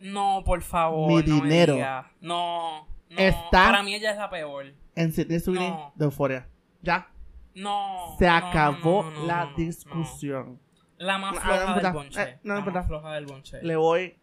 [0.00, 1.08] No, por favor.
[1.08, 1.76] Mi no me dinero.
[2.20, 3.18] No, no.
[3.18, 4.66] está- Para mí ella es la peor.
[4.94, 5.92] En Sidney Sweeney No.
[5.94, 6.48] de Euphoria.
[6.82, 7.08] Ya.
[7.54, 8.14] No.
[8.18, 10.58] Se acabó no, la discusión.
[10.98, 12.22] La más floja del bonche.
[12.22, 12.82] eh, no, la no, más no.
[12.88, 13.62] floja del bonche.
[13.62, 14.16] Le voy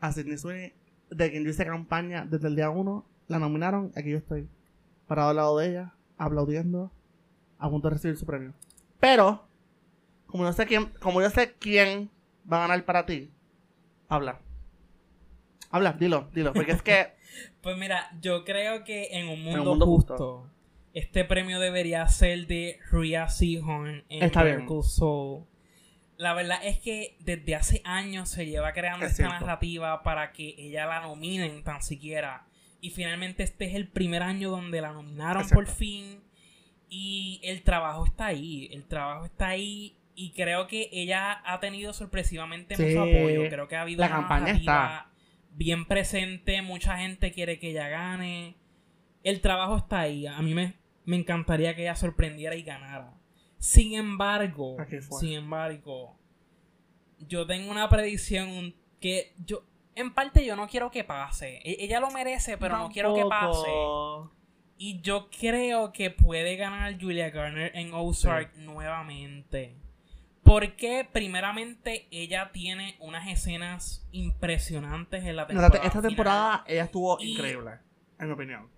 [0.00, 0.72] a Sidney Sweeney,
[1.10, 3.06] de quien yo hice campaña desde el día uno.
[3.28, 4.48] La nominaron, aquí yo estoy,
[5.06, 6.90] parado al lado de ella, aplaudiendo,
[7.62, 8.52] a punto de recibir su premio.
[9.00, 9.46] Pero,
[10.26, 12.10] como yo sé quién, como yo sé quién
[12.50, 13.30] va a ganar para ti,
[14.08, 14.40] habla.
[15.70, 17.12] Habla, dilo, dilo, porque es que
[17.62, 20.50] Pues mira, yo creo que en un mundo, mundo justo, justo.
[20.92, 24.66] este premio debería ser de Rhea Seahorn en Está bien.
[26.18, 29.40] La verdad es que desde hace años se lleva creando Es esta cierto.
[29.44, 32.46] narrativa para que ella la nominen tan siquiera.
[32.80, 36.20] Y finalmente este es el primer año donde la nominaron por fin.
[36.94, 38.68] Y el trabajo está ahí.
[38.70, 39.96] El trabajo está ahí.
[40.14, 42.82] Y creo que ella ha tenido sorpresivamente Sí.
[42.84, 43.48] mucho apoyo.
[43.48, 45.10] Creo que ha habido La una campaña narrativa
[45.52, 46.60] bien presente.
[46.60, 48.56] Mucha gente quiere que ella gane.
[49.24, 50.26] El trabajo está ahí.
[50.26, 50.74] A mí me,
[51.06, 53.14] me encantaría que ella sorprendiera y ganara.
[53.56, 54.76] Sin embargo,
[55.08, 55.20] fue.
[55.20, 56.18] sin embargo,
[57.20, 59.64] yo tengo una predicción que yo,
[59.94, 61.56] en parte yo no quiero que pase.
[61.64, 63.70] E- Ella lo merece, pero no quiero que pase.
[64.84, 69.76] Y yo creo que puede ganar Julia Garner en Ozark nuevamente.
[70.42, 75.76] Porque primeramente ella tiene unas escenas impresionantes en la No, temporada.
[75.76, 76.02] esta final.
[76.10, 77.70] temporada ella estuvo Y- increíble,
[78.18, 78.68] en mi opinión.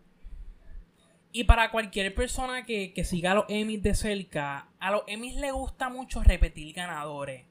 [1.32, 5.36] Y para cualquier persona que, que siga a los Emmys de cerca, a los Emmys
[5.36, 7.46] le gusta mucho repetir ganadores.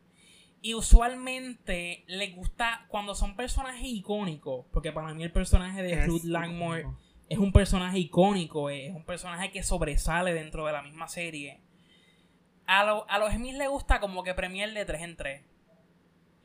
[0.62, 6.24] Y usualmente le gusta cuando son personajes icónicos, porque para mí el personaje de Ruth
[6.24, 6.86] Langmore
[7.30, 11.62] es un personaje icónico, es un personaje que sobresale dentro de la misma serie.
[12.66, 15.42] A, lo- a los Emmys le gusta como que premiar de 3 en 3.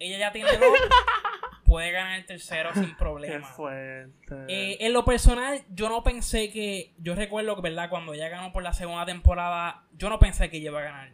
[0.01, 0.61] Ella ya tiene dos,
[1.65, 3.47] puede ganar el tercero sin Qué problema.
[3.49, 4.35] fuerte.
[4.49, 6.95] Eh, en lo personal, yo no pensé que.
[6.99, 7.91] Yo recuerdo que, ¿verdad?
[7.91, 11.11] Cuando ella ganó por la segunda temporada, yo no pensé que ella iba a ganar.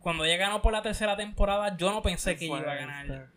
[0.00, 2.76] Cuando ella ganó por la tercera temporada, yo no pensé Qué que ella iba a
[2.76, 3.28] ganar.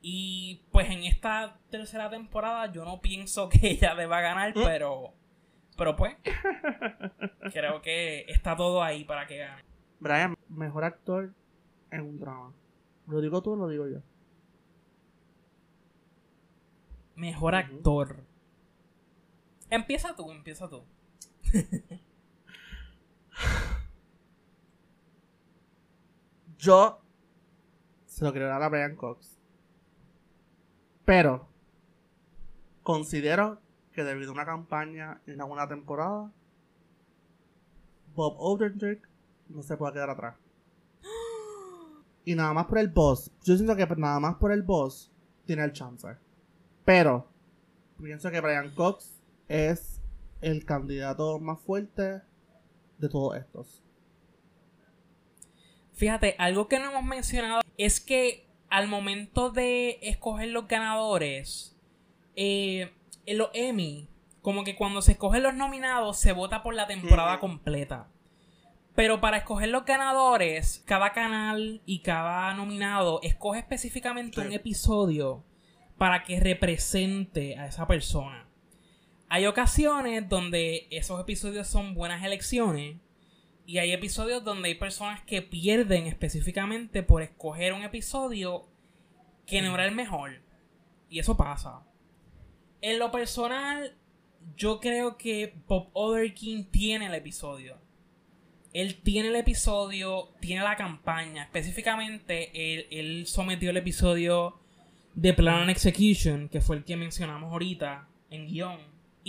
[0.00, 4.62] Y pues en esta tercera temporada, yo no pienso que ella deba ganar, ¿Mm?
[4.64, 5.14] pero.
[5.76, 6.16] Pero pues.
[7.52, 9.64] creo que está todo ahí para que gane.
[9.98, 11.34] Brian, mejor actor
[11.90, 12.52] en un drama.
[13.06, 14.00] ¿Lo digo tú o lo digo yo?
[17.16, 18.24] Mejor actor.
[19.68, 20.84] Empieza tú, empieza tú.
[26.58, 27.00] Yo
[28.06, 29.39] se lo quiero dar a Brian Cox.
[31.10, 31.44] Pero
[32.84, 33.60] considero
[33.92, 36.30] que debido a una campaña en alguna temporada,
[38.14, 39.08] Bob Odenkirk
[39.48, 40.36] no se puede quedar atrás.
[42.24, 43.32] Y nada más por el boss.
[43.42, 45.10] Yo siento que nada más por el boss
[45.46, 46.06] tiene el chance.
[46.84, 47.26] Pero
[48.00, 50.00] pienso que Brian Cox es
[50.40, 52.22] el candidato más fuerte
[52.98, 53.82] de todos estos.
[55.94, 61.76] Fíjate, algo que no hemos mencionado es que al momento de escoger los ganadores,
[62.36, 62.92] eh,
[63.26, 64.08] en los Emmy,
[64.42, 68.08] como que cuando se escogen los nominados, se vota por la temporada completa.
[68.94, 75.44] Pero para escoger los ganadores, cada canal y cada nominado escoge específicamente un episodio
[75.98, 78.46] para que represente a esa persona.
[79.28, 82.96] Hay ocasiones donde esos episodios son buenas elecciones
[83.70, 88.66] y hay episodios donde hay personas que pierden específicamente por escoger un episodio
[89.46, 90.42] que no era el mejor.
[91.08, 91.84] Y eso pasa.
[92.80, 93.96] En lo personal,
[94.56, 97.78] yo creo que Bob Otherkin tiene el episodio.
[98.72, 101.44] Él tiene el episodio, tiene la campaña.
[101.44, 104.58] Específicamente, él, él sometió el episodio
[105.14, 108.80] de Plan and Execution, que fue el que mencionamos ahorita en guion.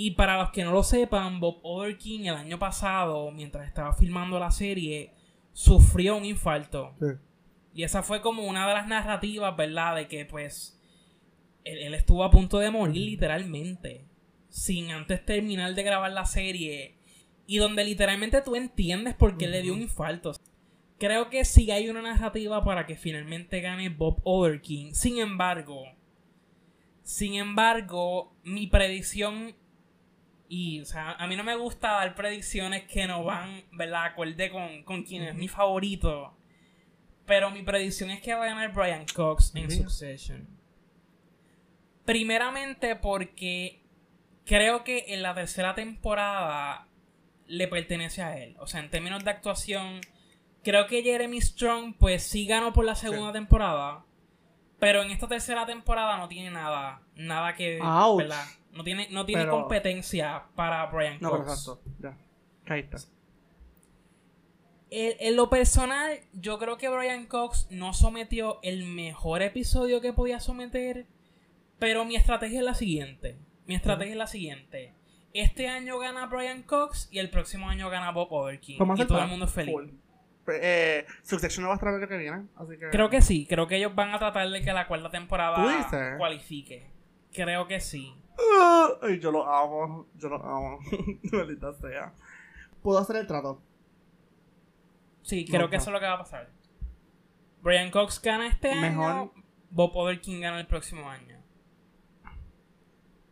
[0.03, 4.39] Y para los que no lo sepan, Bob Otherkin el año pasado, mientras estaba filmando
[4.39, 5.13] la serie,
[5.53, 6.95] sufrió un infarto.
[7.75, 9.97] Y esa fue como una de las narrativas, ¿verdad?
[9.97, 10.81] De que pues
[11.65, 14.03] él, estuvo a punto de morir literalmente.
[14.49, 16.95] Sin antes terminar de grabar la serie.
[17.45, 20.31] Y donde literalmente tú entiendes por qué le dio un infarto.
[20.97, 24.95] Creo que sí hay una narrativa para que finalmente gane Bob Otherkin.
[24.95, 25.83] Sin embargo,
[27.03, 29.53] sin embargo, mi predicción
[30.53, 34.03] y, o sea, a mí no me gusta dar predicciones que no van, ¿verdad?
[34.03, 36.35] Acorde con, con quien es mi favorito.
[37.25, 40.49] Pero mi predicción es que va a ganar Brian Cox en Succession.
[42.03, 43.81] Primeramente porque
[44.43, 46.85] creo que en la tercera temporada
[47.47, 48.57] le pertenece a él.
[48.59, 50.01] O sea, en términos de actuación,
[50.65, 54.03] creo que Jeremy Strong, pues sí ganó por la segunda temporada.
[54.79, 57.79] Pero en esta tercera temporada no tiene nada, nada que,
[58.17, 58.47] ¿verdad?
[58.74, 61.32] No tiene, no tiene competencia para Brian Cox.
[61.32, 61.82] No, exacto.
[61.99, 62.17] Ya.
[62.67, 62.97] Ahí está.
[64.93, 70.39] En, lo personal, yo creo que Brian Cox no sometió el mejor episodio que podía
[70.39, 71.05] someter.
[71.80, 73.38] Pero mi estrategia es la siguiente.
[73.65, 74.93] Mi estrategia es la siguiente.
[75.34, 78.78] Este año gana Brian Cox y el próximo año gana Bob Overkin.
[78.97, 79.76] Y todo el mundo es feliz.
[80.47, 82.47] Eh, Succession no va a estar el que viene.
[82.91, 83.45] Creo que sí.
[83.47, 86.88] Creo que ellos van a tratar de que la cuarta temporada cualifique.
[87.34, 88.13] Creo que sí.
[89.01, 90.79] Ay, yo lo amo, yo lo amo.
[91.31, 92.13] Maldita sea.
[92.81, 93.61] ¿Puedo hacer el trato?
[95.21, 96.49] Sí, creo que eso es lo que va a pasar.
[97.61, 99.31] Brian Cox gana este año.
[99.69, 101.39] Bob Overkin gana el próximo año.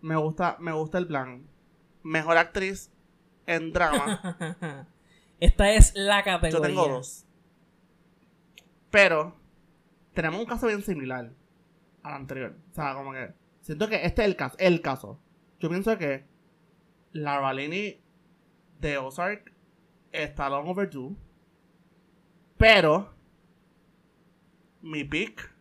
[0.02, 1.48] Me gusta, me gusta el plan.
[2.04, 2.92] Mejor actriz
[3.46, 4.38] en drama.
[5.40, 6.60] Esta es la categoría.
[6.60, 7.26] Yo tengo dos.
[8.92, 9.36] Pero
[10.14, 11.32] tenemos un caso bien similar
[12.04, 12.56] al anterior.
[12.72, 13.34] O sea, como que
[13.70, 14.56] Siento que este es el caso.
[14.58, 15.20] El caso.
[15.60, 16.26] Yo pienso que
[17.12, 18.02] la Valini
[18.80, 19.54] de Ozark
[20.12, 21.16] está long overdue.
[22.58, 23.14] Pero
[24.82, 25.54] mi pick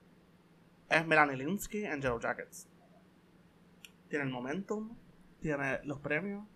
[0.88, 2.66] es Melanie Linsky en Yellow Jackets.
[4.09, 4.96] Tiene el momentum,
[5.40, 6.46] tiene los premios,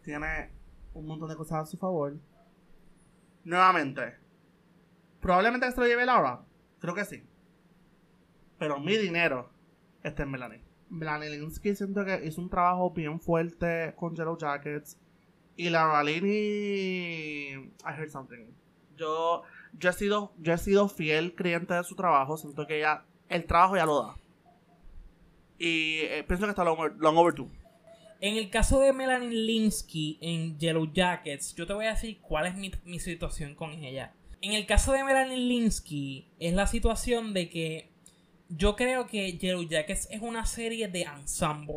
[0.00, 0.54] tiene
[0.94, 2.18] un montón de cosas a su favor.
[3.44, 4.16] Nuevamente,
[5.20, 6.46] probablemente se lo lleve Laura.
[6.78, 7.22] Creo que sí.
[8.58, 9.50] Pero mi dinero
[10.02, 10.67] está en Melanie.
[10.90, 14.98] Linsky siento que hizo un trabajo bien fuerte con Yellow Jackets.
[15.56, 17.50] Y la Valini.
[17.84, 18.46] I heard something.
[18.96, 19.42] Yo,
[19.78, 22.36] yo, he sido, yo he sido fiel cliente de su trabajo.
[22.36, 23.04] Siento que ella.
[23.28, 24.16] El trabajo ya lo da.
[25.58, 26.78] Y eh, pienso que está long,
[27.18, 27.50] overdue.
[28.20, 32.46] En el caso de Melanie Linsky en Yellow Jackets, yo te voy a decir cuál
[32.46, 34.14] es mi, mi situación con ella.
[34.40, 37.90] En el caso de Melanie Linsky, es la situación de que
[38.48, 41.74] yo creo que Yellow Jackets es una serie de ensemble.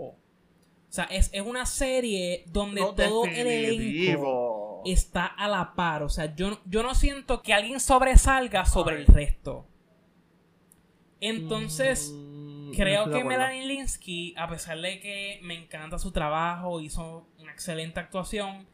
[0.91, 6.03] O sea, es, una serie donde todo el elenco está a la par.
[6.03, 9.67] O sea, yo, yo no siento que alguien sobresalga sobre el resto.
[11.21, 17.27] Entonces, mm, creo que Melanie Linsky, a pesar de que me encanta su trabajo, hizo
[17.39, 18.67] una excelente actuación,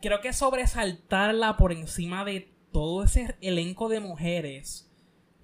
[0.00, 4.90] creo que sobresaltarla por encima de todo ese elenco de mujeres,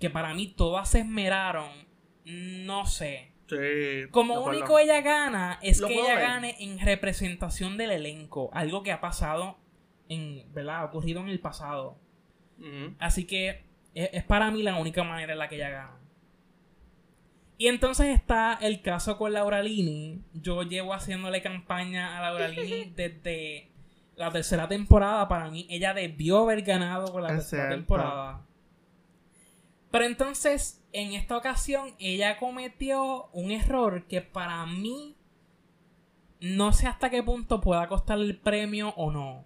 [0.01, 1.88] que para mí todas se esmeraron
[2.29, 3.33] no sé.
[4.11, 8.51] Como único ella gana es que ella gane en representación del elenco.
[8.53, 9.59] Algo que ha pasado
[10.09, 10.81] en, ¿verdad?
[10.81, 11.99] Ha ocurrido en el pasado.
[12.99, 13.65] Así que
[13.95, 15.99] es, es, para mí la única manera en la que ella gana.
[17.57, 20.23] Y entonces está el caso con Laura Lini.
[20.33, 23.73] Yo llevo haciéndole campaña a Laura Lini desde
[24.15, 25.27] la tercera temporada.
[25.29, 28.47] Para mí, ella debió haber ganado con la tercera temporada.
[29.91, 35.17] Pero entonces, en esta ocasión, ella cometió un error que para mí
[36.41, 39.45] no sé hasta qué punto pueda costar el premio o no.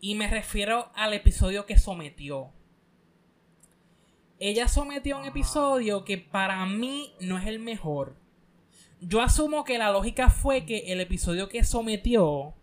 [0.00, 2.52] Y me refiero al episodio que sometió.
[4.38, 8.16] ella sometió un episodio que para mí no es el mejor.
[9.02, 12.54] Yo asumo que la lógica fue que el episodio que sometió,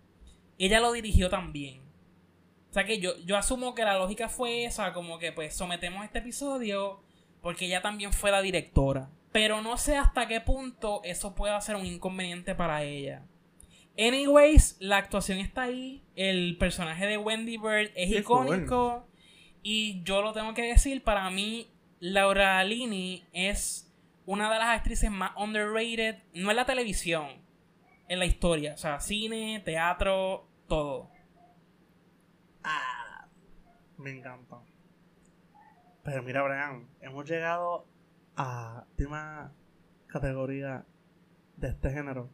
[0.58, 1.82] ella lo dirigió también.
[2.72, 6.04] O sea que yo, yo asumo que la lógica fue esa, como que pues sometemos
[6.04, 7.04] este episodio
[7.48, 9.10] porque ella también fue la directora.
[9.32, 13.26] Pero no sé hasta qué punto eso pueda ser un inconveniente para ella.
[13.98, 16.04] Anyways, la actuación está ahí.
[16.18, 19.08] El personaje de Wendy Bird es icónico.
[19.64, 21.72] Y yo lo tengo que decir, para mí,
[22.02, 23.96] Laura Lini es
[24.26, 27.30] una de las actrices más underrated, no en la televisión,
[28.10, 28.74] en la historia.
[28.74, 31.10] O sea, cine, teatro, todo.
[32.62, 33.26] Ah,
[33.98, 34.58] me encanta.
[36.08, 37.86] Pero mira, Brian, hemos llegado
[38.38, 39.52] a última
[40.08, 40.86] categoría
[41.58, 42.30] de este género.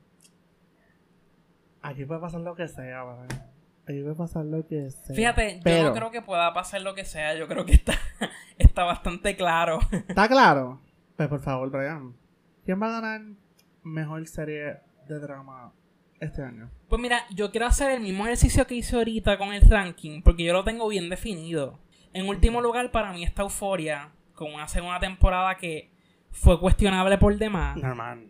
[1.81, 3.51] Aquí puede pasar lo que sea, Brian.
[3.87, 5.15] Aquí puede pasar lo que sea.
[5.15, 7.33] Fíjate, yo no creo que pueda pasar lo que sea.
[7.33, 7.93] Yo creo que está,
[8.59, 9.79] está bastante claro.
[10.07, 10.79] ¿Está claro?
[11.17, 12.15] Pues por favor, Brian.
[12.65, 13.21] ¿Quién va a ganar
[13.81, 15.73] mejor serie de drama
[16.19, 16.69] este año?
[16.89, 20.43] Pues mira, yo quiero hacer el mismo ejercicio que hice ahorita con el ranking, porque
[20.43, 21.79] yo lo tengo bien definido.
[22.13, 25.89] En último lugar, para mí está Euforia, con una segunda temporada que
[26.31, 27.77] fue cuestionable por demás.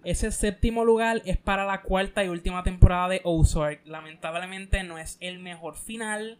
[0.04, 3.82] Ese séptimo lugar es para la cuarta y última temporada de Ozark.
[3.86, 6.40] Lamentablemente no es el mejor final.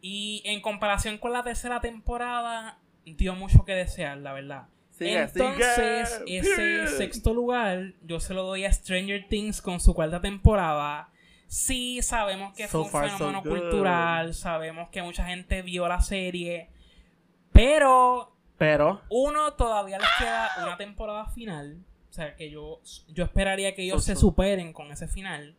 [0.00, 4.66] Y en comparación con la tercera temporada, dio mucho que desear, la verdad.
[5.00, 11.08] Entonces, ese sexto lugar, yo se lo doy a Stranger Things con su cuarta temporada.
[11.54, 16.68] Sí, sabemos que fue un fenómeno cultural, sabemos que mucha gente vio la serie,
[17.52, 19.02] pero pero.
[19.10, 21.78] Uno, todavía les queda una temporada final.
[22.10, 25.56] O sea, que yo, yo esperaría que ellos se superen con ese final.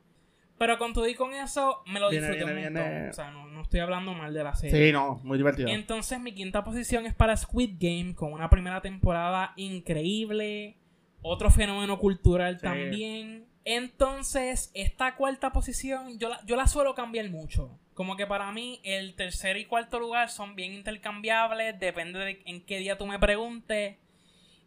[0.58, 3.10] Pero con todo y con eso, me lo disfruté un montón.
[3.10, 4.88] O sea, no, estoy hablando mal de la serie.
[4.88, 5.68] Sí, no, muy divertido.
[5.68, 10.78] Entonces, mi quinta posición es para Squid Game, con una primera temporada increíble.
[11.22, 13.45] Otro fenómeno cultural también.
[13.66, 17.80] Entonces, esta cuarta posición, yo yo la suelo cambiar mucho.
[17.96, 22.64] Como que para mí el tercer y cuarto lugar son bien intercambiables, depende de en
[22.64, 23.98] qué día tú me preguntes.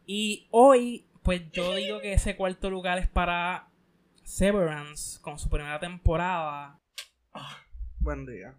[0.05, 3.69] Y hoy, pues yo digo que ese cuarto lugar es para
[4.25, 6.81] Severance con su primera temporada.
[7.33, 7.59] Ah,
[8.01, 8.55] buen día.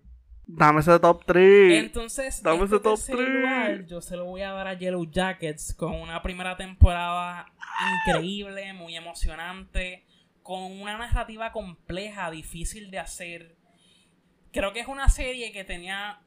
[0.45, 1.83] Dame ese top 3.
[1.83, 3.19] Entonces, Dame este ese top 3.
[3.19, 7.45] Lugar, yo se lo voy a dar a Yellow Jackets con una primera temporada
[8.07, 10.05] increíble, muy emocionante,
[10.49, 13.59] con una narrativa compleja, difícil de hacer
[14.51, 16.21] creo que es una serie que tenía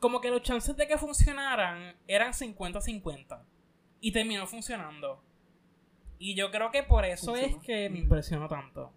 [0.00, 3.42] como que los chances de que funcionaran eran 50-50
[4.00, 5.22] y terminó funcionando.
[6.18, 8.92] Y yo creo que por eso es que me impresionó tanto.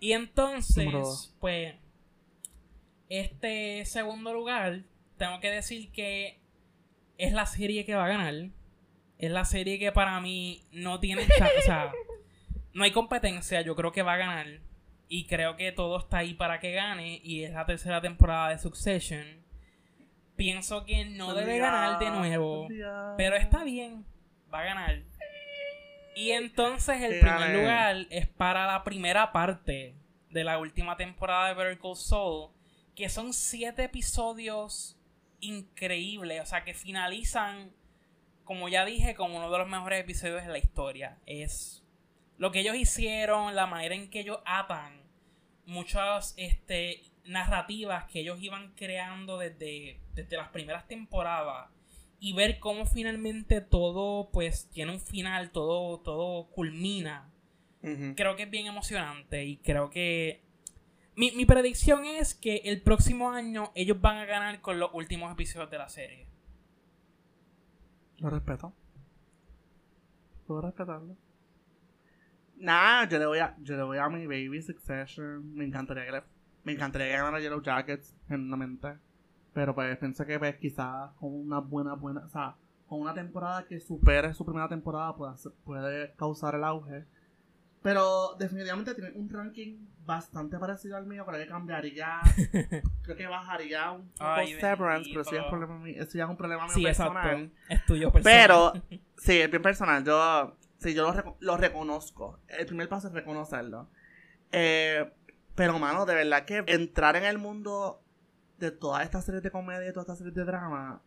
[0.00, 1.74] Y entonces, pues,
[3.08, 4.84] este segundo lugar,
[5.18, 6.40] tengo que decir que
[7.18, 8.50] es la serie que va a ganar.
[9.18, 11.22] Es la serie que para mí no tiene...
[11.22, 11.92] o sea,
[12.74, 14.46] no hay competencia, yo creo que va a ganar.
[15.08, 17.20] Y creo que todo está ahí para que gane.
[17.22, 19.44] Y es la tercera temporada de Succession.
[20.34, 22.66] Pienso que no debe ganar de nuevo.
[23.16, 24.04] Pero está bien.
[24.52, 25.02] Va a ganar.
[26.16, 29.94] Y entonces el primer lugar es para la primera parte
[30.30, 32.50] de la última temporada de Vertical Soul.
[32.96, 34.98] Que son siete episodios
[35.38, 36.42] increíbles.
[36.42, 37.70] O sea, que finalizan,
[38.42, 41.18] como ya dije, como uno de los mejores episodios de la historia.
[41.26, 41.83] Es
[42.44, 45.00] lo que ellos hicieron, la manera en que ellos atan
[45.64, 51.70] muchas este, narrativas que ellos iban creando desde, desde las primeras temporadas
[52.20, 57.30] y ver cómo finalmente todo pues tiene un final, todo, todo culmina.
[57.80, 60.42] Creo que es bien emocionante y creo que
[61.16, 65.32] mi, mi predicción es que el próximo año ellos van a ganar con los últimos
[65.32, 66.26] episodios de la serie.
[68.18, 68.74] Lo respeto.
[70.46, 71.23] Puedo respetarlo.
[72.64, 75.54] Nah, yo le voy a, yo le voy a mi Baby Succession.
[75.54, 76.22] Me encantaría que le,
[76.64, 78.96] me encantaría que ganara Yellow Jackets, genuinamente.
[79.52, 83.66] Pero pues pensé que pues quizás con una buena, buena, o sea, con una temporada
[83.66, 87.04] que supere su primera temporada puede, puede causar el auge.
[87.82, 92.20] Pero definitivamente tiene un ranking bastante parecido al mío, pero que cambiaría.
[93.02, 96.36] creo que bajaría un poco Severance, pero eso ya, es problema, eso ya es un
[96.38, 97.52] problema mío personal.
[97.68, 98.40] Es tuyo personal.
[98.40, 98.72] Pero,
[99.18, 100.02] sí, es bien personal.
[100.02, 102.40] Yo Sí, yo lo, reconozco.
[102.46, 103.88] El primer paso es reconocerlo.
[104.52, 105.10] Eh,
[105.54, 108.02] pero, mano, de verdad que entrar en el mundo
[108.58, 111.00] de todas estas series de comedia y todas estas series de drama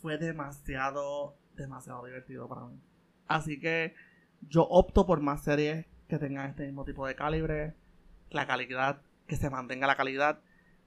[0.00, 2.80] fue demasiado, demasiado divertido para mí.
[3.26, 3.96] Así que
[4.42, 7.74] yo opto por más series que tengan este mismo tipo de calibre,
[8.30, 10.38] la calidad, que se mantenga la calidad.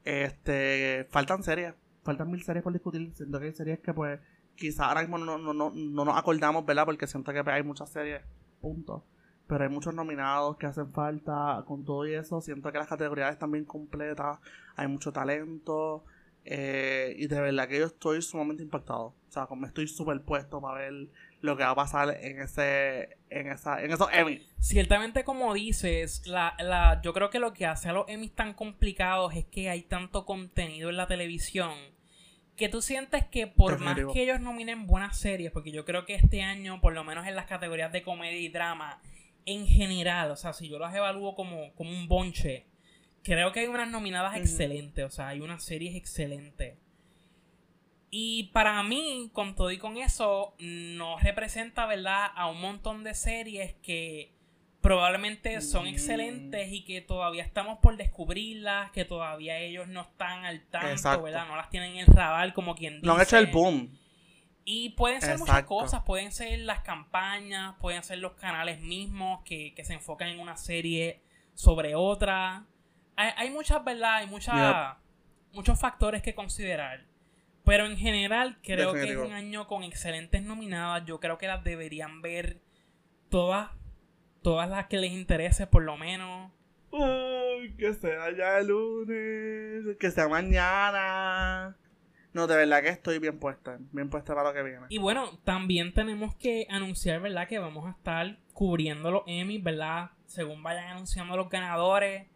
[0.06, 1.74] Este, faltan series,
[2.04, 3.14] faltan mil series por discutir.
[3.16, 4.22] Siento que hay series que pues
[4.58, 6.86] quizá ahora mismo no, no, no, no nos acordamos, ¿verdad?
[6.86, 8.22] Porque siento que hay muchas series,
[8.60, 9.06] punto.
[9.48, 12.42] Pero hay muchos nominados que hacen falta con todo y eso.
[12.42, 14.40] Siento que las categorías están bien completas,
[14.76, 16.04] hay mucho talento.
[16.44, 19.08] Eh, y de verdad que yo estoy sumamente impactado.
[19.08, 21.10] O sea, me estoy súper puesto para ver
[21.42, 24.42] lo que va a pasar en ese en esa en esos Emmys.
[24.60, 28.54] Ciertamente como dices, la, la, yo creo que lo que hace a los Emmys tan
[28.54, 31.74] complicados es que hay tanto contenido en la televisión
[32.58, 36.16] que tú sientes que por más que ellos nominen buenas series, porque yo creo que
[36.16, 39.00] este año, por lo menos en las categorías de comedia y drama,
[39.46, 42.66] en general, o sea, si yo las evalúo como, como un bonche,
[43.24, 46.78] creo que hay unas nominadas excelentes, o sea, hay unas series excelentes.
[48.10, 53.14] Y para mí, con todo y con eso, nos representa, ¿verdad?, a un montón de
[53.14, 54.32] series que
[54.88, 60.62] probablemente son excelentes y que todavía estamos por descubrirlas, que todavía ellos no están al
[60.68, 61.46] tanto, ¿verdad?
[61.46, 63.06] No las tienen en el radar como quien dice.
[63.06, 64.00] No han hecho el boom.
[64.64, 69.74] Y pueden ser muchas cosas, pueden ser las campañas, pueden ser los canales mismos que,
[69.84, 71.22] se enfocan en una serie
[71.54, 72.66] sobre otra.
[73.18, 74.16] Hay, muchas, ¿verdad?
[74.16, 74.96] Hay muchas,
[75.52, 77.04] muchos factores que considerar.
[77.66, 81.04] Pero en general creo que es un año con excelentes nominadas.
[81.06, 82.62] Yo creo que las deberían ver
[83.30, 83.70] todas,
[84.48, 86.54] todas las que les interese por lo menos.
[87.78, 91.76] que sea ya el lunes, que sea mañana.
[92.32, 94.86] No, de verdad que estoy bien puesta, bien puesta para lo que viene.
[94.88, 97.46] Y bueno, también tenemos que anunciar, ¿verdad?
[97.50, 100.12] Que vamos a estar cubriendo los Emmy, ¿verdad?
[100.28, 102.28] Según vayan anunciando los ganadores.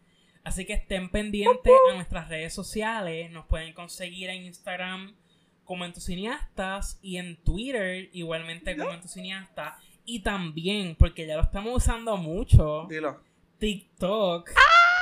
[0.44, 3.30] Así que estén pendientes a nuestras redes sociales.
[3.30, 5.16] Nos pueden conseguir en Instagram
[5.64, 9.76] como Cineastas y en Twitter igualmente como Cineastas.
[10.12, 12.86] Y también, porque ya lo estamos usando mucho,
[13.56, 14.50] TikTok.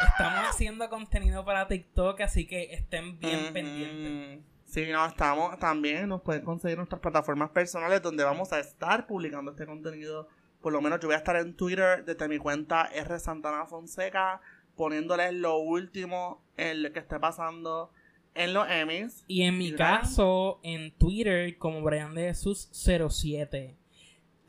[0.07, 4.45] Estamos haciendo contenido para TikTok, así que estén bien pendientes.
[4.67, 9.51] Sí, no, estamos también, nos pueden conseguir nuestras plataformas personales donde vamos a estar publicando
[9.51, 10.29] este contenido.
[10.61, 14.41] Por lo menos yo voy a estar en Twitter desde mi cuenta R Santana Fonseca,
[14.77, 17.91] poniéndoles lo último en lo que esté pasando
[18.37, 19.25] en los Emmys.
[19.27, 23.80] Y en mi caso, en Twitter, como Brian de Jesús 07.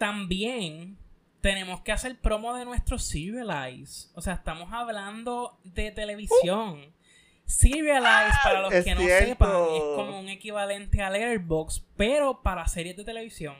[0.02, 0.98] También
[1.41, 4.10] tenemos que hacer promo de nuestro Serialize.
[4.15, 6.91] O sea, estamos hablando de televisión.
[7.45, 12.98] Serialize, para los que no sepan, es como un equivalente a Letterboxd, pero para series
[12.98, 13.53] de televisión.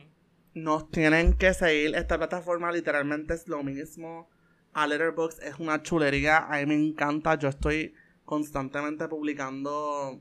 [0.55, 1.93] Nos tienen que seguir.
[1.93, 4.27] Esta plataforma literalmente es lo mismo.
[4.73, 6.47] A Letterboxd es una chulería.
[6.49, 7.35] A mí me encanta.
[7.38, 7.93] Yo estoy
[8.26, 10.19] constantemente publicando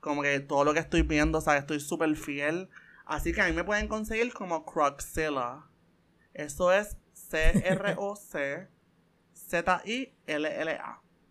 [0.00, 2.68] como que todo lo que estoy viendo, o sea, estoy súper fiel.
[3.04, 5.64] Así que a mí me pueden conseguir como Croczilla.
[6.34, 8.62] Eso es C-R-O-C-Z-I-L-L-A.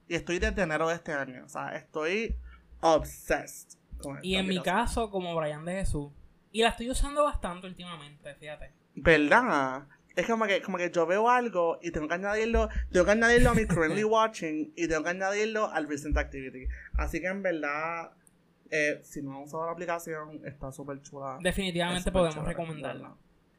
[0.08, 1.46] Y estoy desde enero de este año.
[1.46, 2.36] O sea, estoy
[2.82, 3.78] obsessed.
[4.00, 6.12] Con y en mi caso, como Brian de Jesús.
[6.52, 8.74] Y la estoy usando bastante últimamente, fíjate.
[8.96, 9.88] ¿Verdad?
[10.16, 13.52] es como que, como que yo veo algo y tengo que añadirlo, tengo que añadirlo
[13.52, 16.68] a mi currently watching y tengo que añadirlo al recent activity.
[16.98, 18.12] Así que en verdad,
[18.72, 21.38] eh, si no han usado la aplicación, está súper chula.
[21.42, 23.14] Definitivamente podemos recomendarla.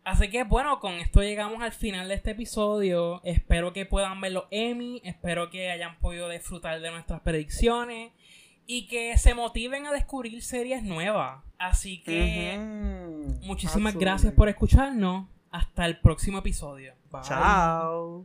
[0.04, 3.20] Así que bueno, con esto llegamos al final de este episodio.
[3.22, 8.10] Espero que puedan ver los Emmy, espero que hayan podido disfrutar de nuestras predicciones
[8.66, 11.42] y que se motiven a descubrir series nuevas.
[11.58, 12.58] Así que
[13.42, 15.26] muchísimas gracias por escucharnos.
[15.50, 16.94] Hasta el próximo episodio.
[17.22, 18.24] Chao.